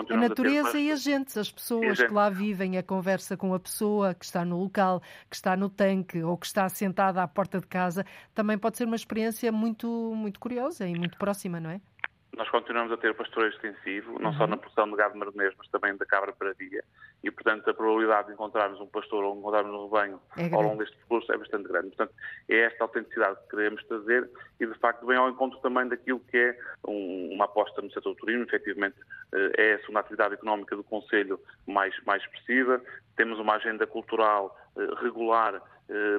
[0.08, 0.80] a natureza a ter...
[0.80, 2.08] e as gentes, as pessoas gente.
[2.08, 5.68] que lá vivem, a conversa com a pessoa que está no local, que está no
[5.68, 8.04] tanque ou que está sentada à porta de casa,
[8.35, 11.80] também pode ser uma experiência muito, muito curiosa e muito próxima, não é?
[12.36, 14.36] Nós continuamos a ter pastoreio extensivo, não uhum.
[14.38, 16.82] só na produção de gado marronês, mas também da cabra para dia.
[17.22, 20.78] E, portanto, a probabilidade de encontrarmos um pastor ou encontrarmos um rebanho é ao longo
[20.78, 21.88] deste percurso é bastante grande.
[21.88, 22.14] Portanto,
[22.48, 26.38] é esta autenticidade que queremos trazer e, de facto, vem ao encontro também daquilo que
[26.38, 28.44] é um, uma aposta no setor do turismo.
[28.44, 28.96] Efetivamente,
[29.34, 32.80] eh, é a segunda atividade económica do Conselho mais, mais expressiva.
[33.14, 35.60] Temos uma agenda cultural eh, regular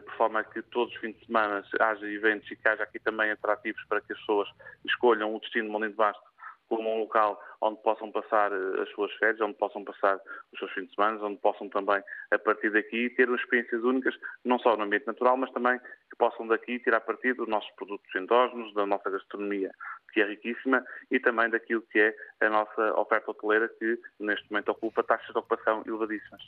[0.06, 3.00] por forma a que todos os fins de semana haja eventos e que haja aqui
[3.00, 4.50] também atrativos para que as pessoas
[4.86, 6.34] escolham o destino de Molim de Basto
[6.68, 10.20] como um local onde possam passar eh, as suas férias, onde possam passar
[10.52, 14.58] os seus fins de semana, onde possam também, a partir daqui, ter experiências únicas, não
[14.60, 18.74] só no ambiente natural, mas também que possam daqui tirar partido dos nossos produtos endógenos,
[18.74, 19.72] da nossa gastronomia,
[20.14, 24.70] que é riquíssima, e também daquilo que é a nossa oferta hoteleira, que neste momento
[24.70, 26.42] ocupa taxas de ocupação elevadíssimas.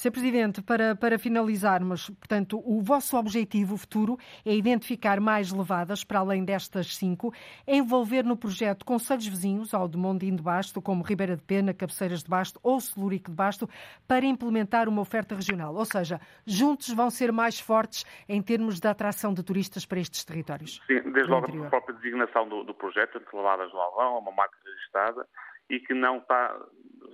[0.00, 0.12] Sr.
[0.12, 6.42] Presidente, para, para finalizarmos, portanto, o vosso objetivo futuro é identificar mais levadas, para além
[6.42, 7.34] destas cinco,
[7.68, 12.22] envolver no projeto conselhos vizinhos, ao de Mondinho de Basto, como Ribeira de Pena, Cabeceiras
[12.22, 13.68] de Basto ou Celúrico de Basto,
[14.08, 15.74] para implementar uma oferta regional.
[15.74, 20.24] Ou seja, juntos vão ser mais fortes em termos de atração de turistas para estes
[20.24, 20.80] territórios.
[20.86, 24.56] Sim, desde logo a própria designação do, do projeto, entre levadas do Alvão, uma marca
[24.64, 25.26] registrada,
[25.68, 26.56] e que não está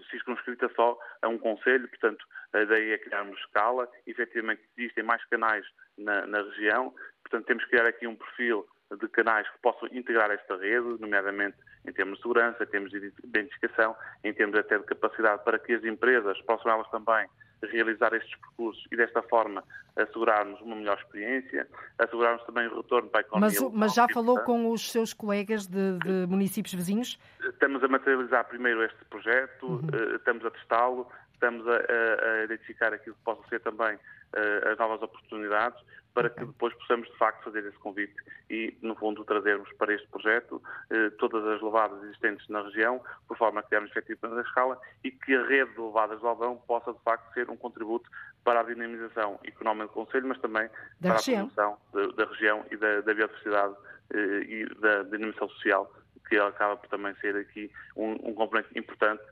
[0.09, 5.65] circunscrita só a um conselho, portanto, a ideia é criarmos escala, efetivamente existem mais canais
[5.99, 8.67] na, na região, portanto, temos que criar aqui um perfil
[9.01, 13.13] de canais que possam integrar esta rede, nomeadamente em termos de segurança, em termos de
[13.25, 17.29] identificação, em termos até de capacidade para que as empresas possam elas também
[17.63, 19.63] realizar estes percursos e desta forma
[19.97, 21.67] assegurarmos uma melhor experiência,
[21.99, 23.61] assegurarmos também o retorno para a economia.
[23.61, 27.19] Mas, mas já falou com os seus colegas de, de, municípios vizinhos?
[27.41, 29.89] Estamos a materializar primeiro este projeto, uhum.
[29.93, 34.79] Eh, estamos a testá-lo, estamos a, a, identificar aquilo que possam ser também uh, as
[34.79, 35.81] novas oportunidades
[36.17, 38.15] para que depois possamos, de facto, fazer esse convite
[38.49, 43.37] e, no fundo, trazermos para este projeto uh, todas as levadas existentes na região, por
[43.37, 46.95] forma a criarmos efetivamente na escala e que a rede de levadas do Alvão possa,
[46.95, 48.11] de facto, ser um contributo
[48.43, 50.71] para a dinamização económica do Conselho, mas também
[51.01, 51.45] da para região.
[51.45, 55.93] a promoção da, da, região e da, da biodiversidade uh, e da dinamização social,
[56.27, 59.23] que acaba por também ser aqui um, um componente importante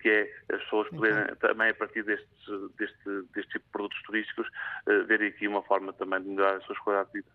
[0.00, 1.48] que é as pessoas poderem então.
[1.48, 2.26] também a partir deste,
[2.78, 3.04] deste,
[3.34, 4.46] deste tipo de produtos turísticos
[4.86, 7.30] eh, verem aqui uma forma também de melhorar a sua qualidade de vida.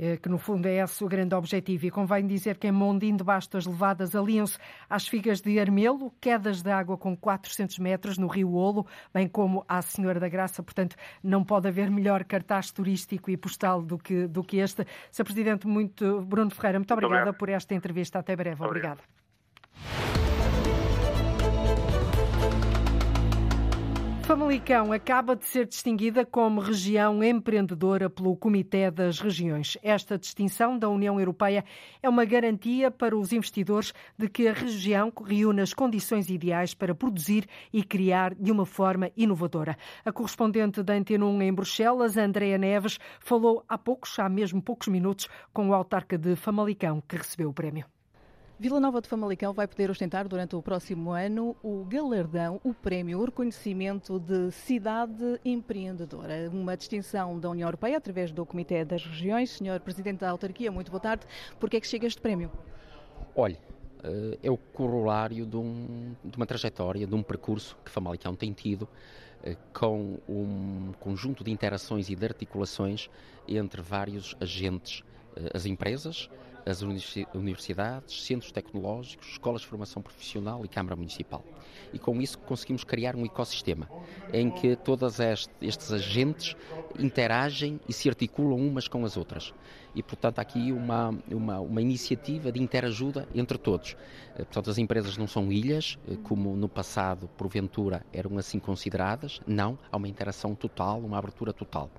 [0.00, 1.86] É, que no fundo é esse o grande objetivo.
[1.86, 4.56] E convém dizer que em Mondim de Basto as levadas aliam-se
[4.88, 9.64] às figas de Armelo, quedas de água com 400 metros no Rio Olo, bem como
[9.68, 10.62] à Senhora da Graça.
[10.62, 14.86] Portanto, não pode haver melhor cartaz turístico e postal do que, do que este.
[15.10, 15.24] Sr.
[15.24, 17.38] Presidente, muito, Bruno Ferreira, muito, muito obrigada obrigado.
[17.38, 18.20] por esta entrevista.
[18.20, 18.62] Até breve.
[18.62, 19.00] Obrigada.
[24.28, 29.78] Famalicão acaba de ser distinguida como região empreendedora pelo Comitê das Regiões.
[29.82, 31.64] Esta distinção da União Europeia
[32.02, 36.94] é uma garantia para os investidores de que a região reúne as condições ideais para
[36.94, 39.78] produzir e criar de uma forma inovadora.
[40.04, 44.88] A correspondente da Antena 1 em Bruxelas, Andrea Neves, falou há poucos, há mesmo poucos
[44.88, 47.86] minutos, com o autarca de Famalicão, que recebeu o prémio.
[48.60, 53.20] Vila Nova de Famalicão vai poder ostentar durante o próximo ano o galardão, o prémio,
[53.20, 59.50] o reconhecimento de cidade empreendedora, uma distinção da União Europeia através do Comitê das Regiões.
[59.50, 61.24] Senhor Presidente da Autarquia, muito boa tarde.
[61.60, 62.50] Por que é que chega este prémio?
[63.36, 68.34] Olhe, uh, é o corolário de, um, de, uma trajetória, de um percurso que Famalicão
[68.34, 73.08] tem tido uh, com um conjunto de interações e de articulações
[73.46, 75.04] entre vários agentes,
[75.36, 76.28] uh, as empresas,
[76.68, 76.82] as
[77.34, 81.44] universidades, centros tecnológicos, escolas de formação profissional e Câmara Municipal.
[81.92, 83.88] E com isso conseguimos criar um ecossistema
[84.32, 86.54] em que todos estes agentes
[86.98, 89.52] interagem e se articulam umas com as outras
[89.98, 93.96] e, portanto, há aqui uma, uma, uma iniciativa de interajuda entre todos.
[94.36, 99.40] Eh, portanto, as empresas não são ilhas, eh, como no passado, porventura, eram assim consideradas.
[99.44, 101.90] Não, há uma interação total, uma abertura total.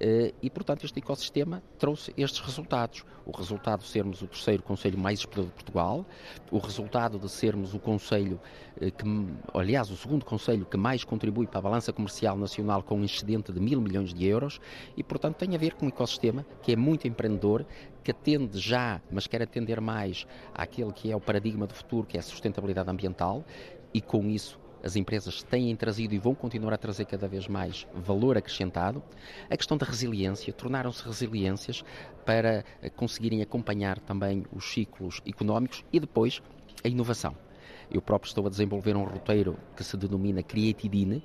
[0.00, 3.04] Eh, e, portanto, este ecossistema trouxe estes resultados.
[3.24, 6.04] O resultado de sermos o terceiro Conselho mais explorado de Portugal,
[6.50, 8.40] o resultado de sermos o Conselho
[8.78, 13.04] que, aliás, o segundo Conselho que mais contribui para a balança comercial nacional com um
[13.04, 14.60] excedente de mil milhões de euros
[14.96, 17.64] e, portanto, tem a ver com um ecossistema que é muito empreendedor
[18.04, 22.16] que atende já, mas quer atender mais àquele que é o paradigma do futuro, que
[22.16, 23.44] é a sustentabilidade ambiental,
[23.92, 27.86] e com isso as empresas têm trazido e vão continuar a trazer cada vez mais
[27.92, 29.02] valor acrescentado.
[29.50, 31.82] A questão da resiliência, tornaram-se resiliências
[32.24, 32.64] para
[32.94, 36.40] conseguirem acompanhar também os ciclos económicos e depois
[36.84, 37.45] a inovação.
[37.90, 41.22] Eu próprio estou a desenvolver um roteiro que se denomina Creatidine,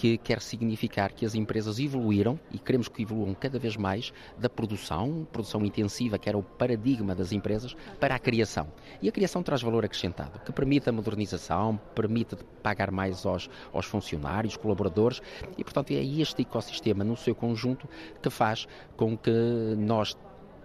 [0.00, 4.48] que quer significar que as empresas evoluíram e queremos que evoluam cada vez mais da
[4.48, 8.66] produção, produção intensiva, que era o paradigma das empresas, para a criação.
[9.02, 13.86] E a criação traz valor acrescentado, que permite a modernização, permite pagar mais aos, aos
[13.86, 15.20] funcionários, colaboradores,
[15.58, 17.86] e portanto é este ecossistema no seu conjunto
[18.22, 19.30] que faz com que
[19.76, 20.16] nós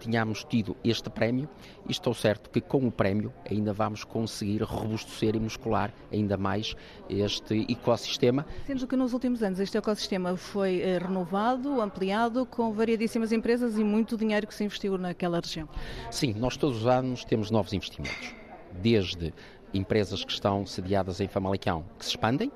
[0.05, 1.49] tínhamos tido este prémio
[1.87, 6.75] e estou certo que com o prémio ainda vamos conseguir robustecer e muscular ainda mais
[7.09, 8.45] este ecossistema.
[8.65, 13.83] Sendo que nos últimos anos este ecossistema foi eh, renovado, ampliado, com variedíssimas empresas e
[13.83, 15.67] muito dinheiro que se investiu naquela região.
[16.11, 18.33] Sim, nós todos os anos temos novos investimentos,
[18.71, 19.33] desde
[19.73, 22.51] empresas que estão sediadas em Famalicão, que se expandem,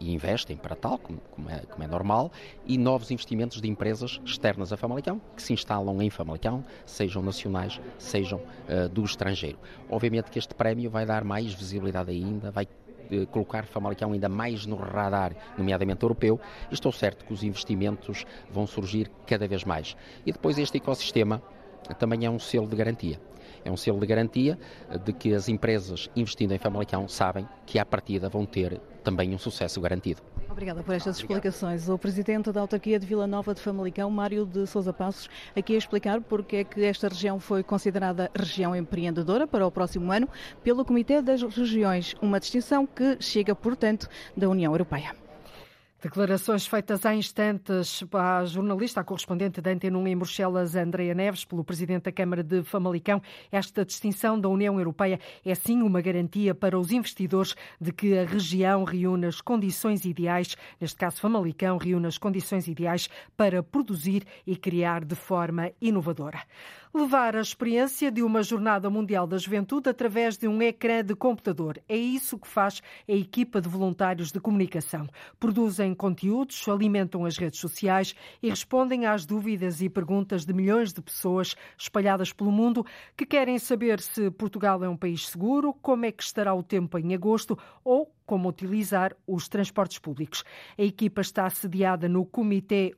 [0.00, 2.30] e investem para tal, como, como, é, como, é, normal,
[2.66, 7.80] e novos investimentos de empresas externas a Famalicão, que se instalam em Famalicão, sejam nacionais,
[7.98, 9.58] sejam uh, do estrangeiro.
[9.88, 14.66] Obviamente que este prémio vai dar mais visibilidade ainda, vai uh, colocar Famalicão ainda mais
[14.66, 19.96] no radar, nomeadamente europeu, e estou certo que os investimentos vão surgir cada vez mais.
[20.24, 21.42] E depois este ecossistema
[21.98, 23.18] também é um selo de garantia
[23.64, 24.58] é um selo de garantia
[25.04, 29.38] de que as empresas investindo em Famalicão sabem que à partida vão ter também um
[29.38, 30.22] sucesso garantido.
[30.50, 31.88] Obrigada por estas explicações.
[31.88, 35.78] O presidente da autarquia de Vila Nova de Famalicão, Mário de Sousa Passos, aqui a
[35.78, 40.28] explicar porque é que esta região foi considerada região empreendedora para o próximo ano
[40.62, 45.19] pelo Comitê das Regiões, uma distinção que chega, portanto, da União Europeia.
[46.02, 51.44] Declarações feitas há instantes à jornalista, à correspondente da Antena 1 em Bruxelas, Andrea Neves,
[51.44, 53.20] pelo Presidente da Câmara de Famalicão.
[53.52, 58.24] Esta distinção da União Europeia é sim uma garantia para os investidores de que a
[58.24, 64.56] região reúne as condições ideais, neste caso Famalicão, reúne as condições ideais para produzir e
[64.56, 66.40] criar de forma inovadora
[66.92, 71.80] levar a experiência de uma Jornada Mundial da Juventude através de um ecrã de computador.
[71.88, 75.08] É isso que faz a equipa de voluntários de comunicação.
[75.38, 81.00] Produzem conteúdos, alimentam as redes sociais e respondem às dúvidas e perguntas de milhões de
[81.00, 82.84] pessoas espalhadas pelo mundo
[83.16, 86.98] que querem saber se Portugal é um país seguro, como é que estará o tempo
[86.98, 90.44] em agosto ou como utilizar os transportes públicos.
[90.78, 92.94] A equipa está sediada no Comitê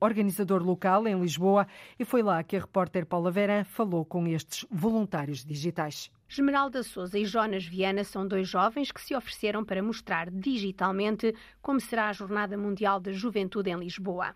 [0.00, 4.66] Organizador Local, em Lisboa, e foi lá que a repórter Paula Vera falou com estes
[4.68, 6.10] voluntários digitais.
[6.28, 11.80] Esmeralda Souza e Jonas Viana são dois jovens que se ofereceram para mostrar digitalmente como
[11.80, 14.34] será a Jornada Mundial da Juventude em Lisboa.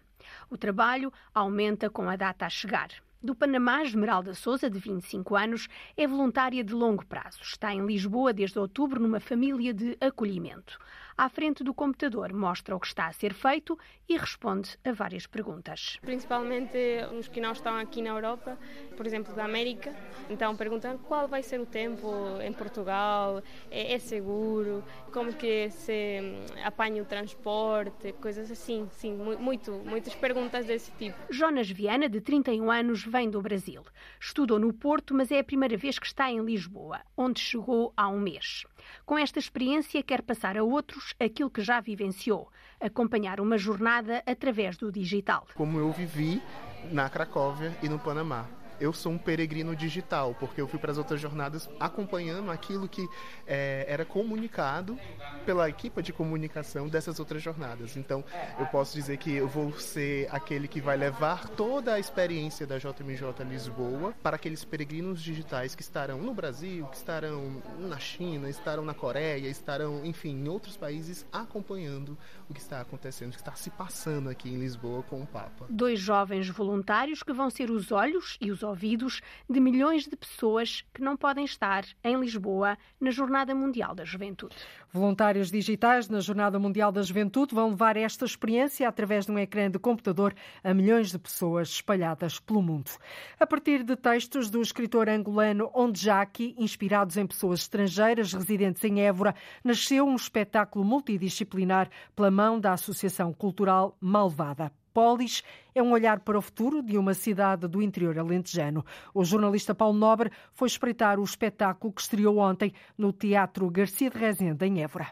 [0.49, 2.91] O trabalho aumenta com a data a chegar.
[3.23, 7.41] Do Panamá, Esmeralda Souza, de 25 anos, é voluntária de longo prazo.
[7.43, 10.79] Está em Lisboa desde outubro numa família de acolhimento
[11.17, 15.27] à frente do computador, mostra o que está a ser feito e responde a várias
[15.27, 15.99] perguntas.
[16.03, 16.77] Principalmente
[17.19, 18.59] os que não estão aqui na Europa,
[18.97, 19.95] por exemplo, da América.
[20.29, 22.13] Então perguntam qual vai ser o tempo
[22.43, 26.19] em Portugal, é, é seguro, como que se
[26.65, 31.17] apanha o transporte, coisas assim, sim, muito, muitas perguntas desse tipo.
[31.31, 33.83] Jonas Viana, de 31 anos, vem do Brasil.
[34.21, 38.09] Estudou no Porto, mas é a primeira vez que está em Lisboa, onde chegou há
[38.09, 38.65] um mês.
[39.05, 44.77] Com esta experiência, quer passar a outros aquilo que já vivenciou, acompanhar uma jornada através
[44.77, 45.47] do digital.
[45.55, 46.43] Como eu vivi
[46.91, 48.47] na Cracóvia e no Panamá.
[48.81, 53.07] Eu sou um peregrino digital, porque eu fui para as outras jornadas acompanhando aquilo que
[53.47, 54.99] é, era comunicado
[55.45, 57.97] pela equipe de comunicação dessas outras jornadas.
[57.97, 58.25] Então,
[58.59, 62.79] eu posso dizer que eu vou ser aquele que vai levar toda a experiência da
[62.79, 68.85] JMJ Lisboa para aqueles peregrinos digitais que estarão no Brasil, que estarão na China, estarão
[68.85, 72.17] na Coreia, estarão, enfim, em outros países acompanhando
[72.49, 75.67] o que está acontecendo, o que está se passando aqui em Lisboa com o Papa.
[75.69, 80.85] Dois jovens voluntários que vão ser os olhos e os ouvidos de milhões de pessoas
[80.93, 84.57] que não podem estar em Lisboa na Jornada Mundial da Juventude.
[84.93, 89.71] Voluntários digitais na Jornada Mundial da Juventude vão levar esta experiência através de um ecrã
[89.71, 92.91] de computador a milhões de pessoas espalhadas pelo mundo.
[93.39, 99.35] A partir de textos do escritor angolano Ondjaki, inspirados em pessoas estrangeiras residentes em Évora,
[99.63, 104.73] nasceu um espetáculo multidisciplinar pela mão da Associação Cultural Malvada.
[104.97, 105.45] Polis
[105.75, 108.83] é um olhar para o futuro de uma cidade do interior alentejano.
[109.13, 114.17] O jornalista Paulo Nobre foi espreitar o espetáculo que estreou ontem no Teatro Garcia de
[114.17, 115.09] Rezende, em Évora.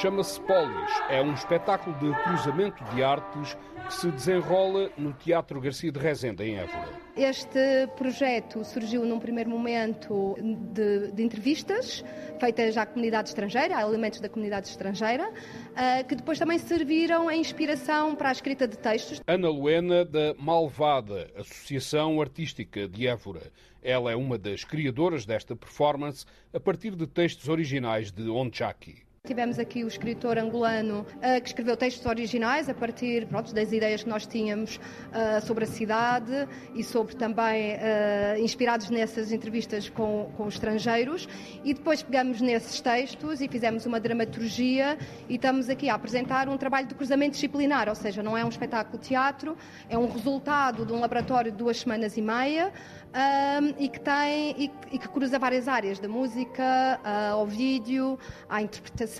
[0.00, 0.90] Chama-se Polis.
[1.08, 6.42] É um espetáculo de cruzamento de artes que se desenrola no Teatro Garcia de Rezende,
[6.42, 6.88] em Évora.
[7.16, 10.36] Este projeto surgiu num primeiro momento
[10.72, 12.04] de, de, entrevistas
[12.40, 17.36] feitas à comunidade estrangeira, a elementos da comunidade estrangeira, uh, que depois também serviram a
[17.36, 19.20] inspiração para a escrita de textos.
[19.28, 23.52] Ana Luena, da Malvada, Associação Artística de Évora.
[23.80, 29.03] Ela é uma das criadoras desta performance a partir de textos originais de Onchaki.
[29.26, 34.02] Tivemos aqui o escritor angolano uh, que escreveu textos originais a partir pronto, das ideias
[34.02, 40.30] que nós tínhamos uh, sobre a cidade e sobre também uh, inspirados nessas entrevistas com,
[40.36, 41.26] com estrangeiros.
[41.64, 46.58] E depois pegamos nesses textos e fizemos uma dramaturgia e estamos aqui a apresentar um
[46.58, 49.56] trabalho de cruzamento disciplinar, ou seja, não é um espetáculo de teatro,
[49.88, 52.70] é um resultado de um laboratório de duas semanas e meia
[53.14, 57.00] um, e, que tem, e, e, que cruza várias áreas, da música
[57.32, 58.18] ao vídeo,
[58.50, 59.13] à interpretação.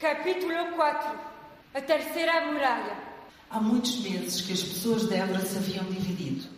[0.00, 1.18] Capítulo 4
[1.74, 2.96] A Terceira Muralha.
[3.50, 6.48] Há muitos meses que as pessoas de Évora se haviam dividido.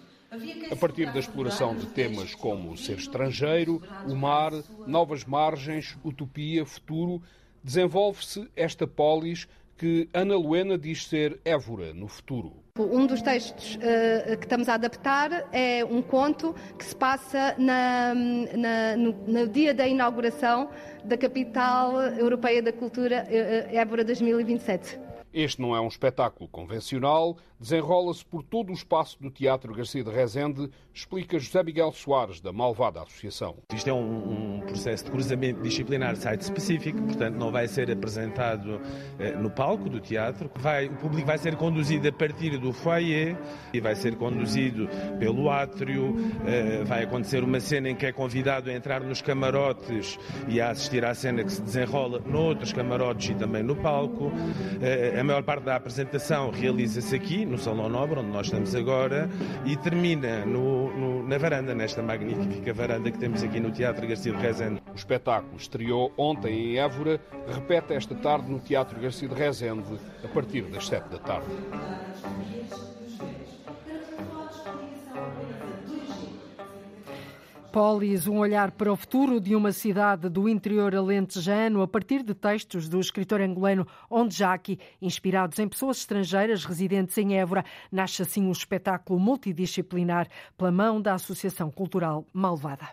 [0.70, 4.53] A partir da exploração de temas como o ser estrangeiro, o mar,
[4.87, 7.20] novas margens, utopia, futuro,
[7.61, 12.52] desenvolve-se esta polis que Ana Luena diz ser Évora no futuro.
[12.78, 18.14] Um dos textos uh, que estamos a adaptar é um conto que se passa na,
[18.14, 20.68] na, no, no, dia da inauguração
[21.02, 24.98] da Capital Europeia da Cultura, uh, Évora 2027.
[25.32, 30.11] Este não é um espetáculo convencional, desenrola-se por todo o espaço do Teatro Garcia de
[30.11, 33.57] Rezende, explica José Miguel Soares, da Malvada Associação.
[33.72, 38.80] Isto é um, um processo de cruzamento disciplinar site-específico, portanto não vai ser apresentado
[39.18, 40.50] eh, no palco do teatro.
[40.57, 43.36] Vai, o público vai ser conduzido a partir do foyer
[43.72, 44.88] e vai ser conduzido
[45.18, 46.14] pelo átrio.
[46.46, 50.70] Eh, vai acontecer uma cena em que é convidado a entrar nos camarotes e a
[50.70, 54.32] assistir à cena que se desenrola noutros camarotes e também no palco.
[54.80, 59.28] Eh, maior parte da apresentação realiza-se aqui, no Salão Nobre, onde nós estamos agora,
[59.64, 64.32] e termina no, no, na varanda, nesta magnífica varanda que temos aqui no Teatro Garcia
[64.32, 64.82] de Rezende.
[64.92, 70.28] O espetáculo estreou ontem em Évora, repete esta tarde no Teatro Garcia de Rezende, a
[70.28, 71.47] partir das sete da tarde.
[77.72, 82.34] Polis, um olhar para o futuro de uma cidade do interior alentejano a partir de
[82.34, 87.64] textos do escritor angolano Ondjaki, inspirados em pessoas estrangeiras residentes em Évora.
[87.90, 92.88] Nasce assim um espetáculo multidisciplinar pela mão da Associação Cultural Malvada.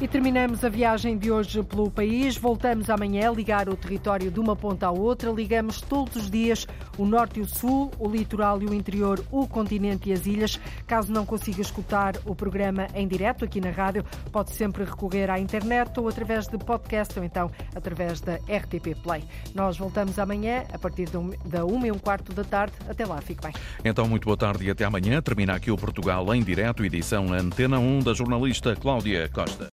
[0.00, 2.34] E terminamos a viagem de hoje pelo país.
[2.34, 5.30] Voltamos amanhã a ligar o território de uma ponta à outra.
[5.30, 9.46] Ligamos todos os dias o norte e o sul, o litoral e o interior, o
[9.46, 10.58] continente e as ilhas.
[10.86, 15.38] Caso não consiga escutar o programa em direto aqui na rádio, pode sempre recorrer à
[15.38, 19.22] internet ou através de podcast ou então através da RTP Play.
[19.54, 21.08] Nós voltamos amanhã a partir
[21.44, 22.72] da uma e um quarto da tarde.
[22.88, 23.52] Até lá, fique bem.
[23.84, 25.20] Então, muito boa tarde e até amanhã.
[25.20, 29.68] Termina aqui o Portugal em direto, edição Antena 1 da jornalista Cláudia Costa.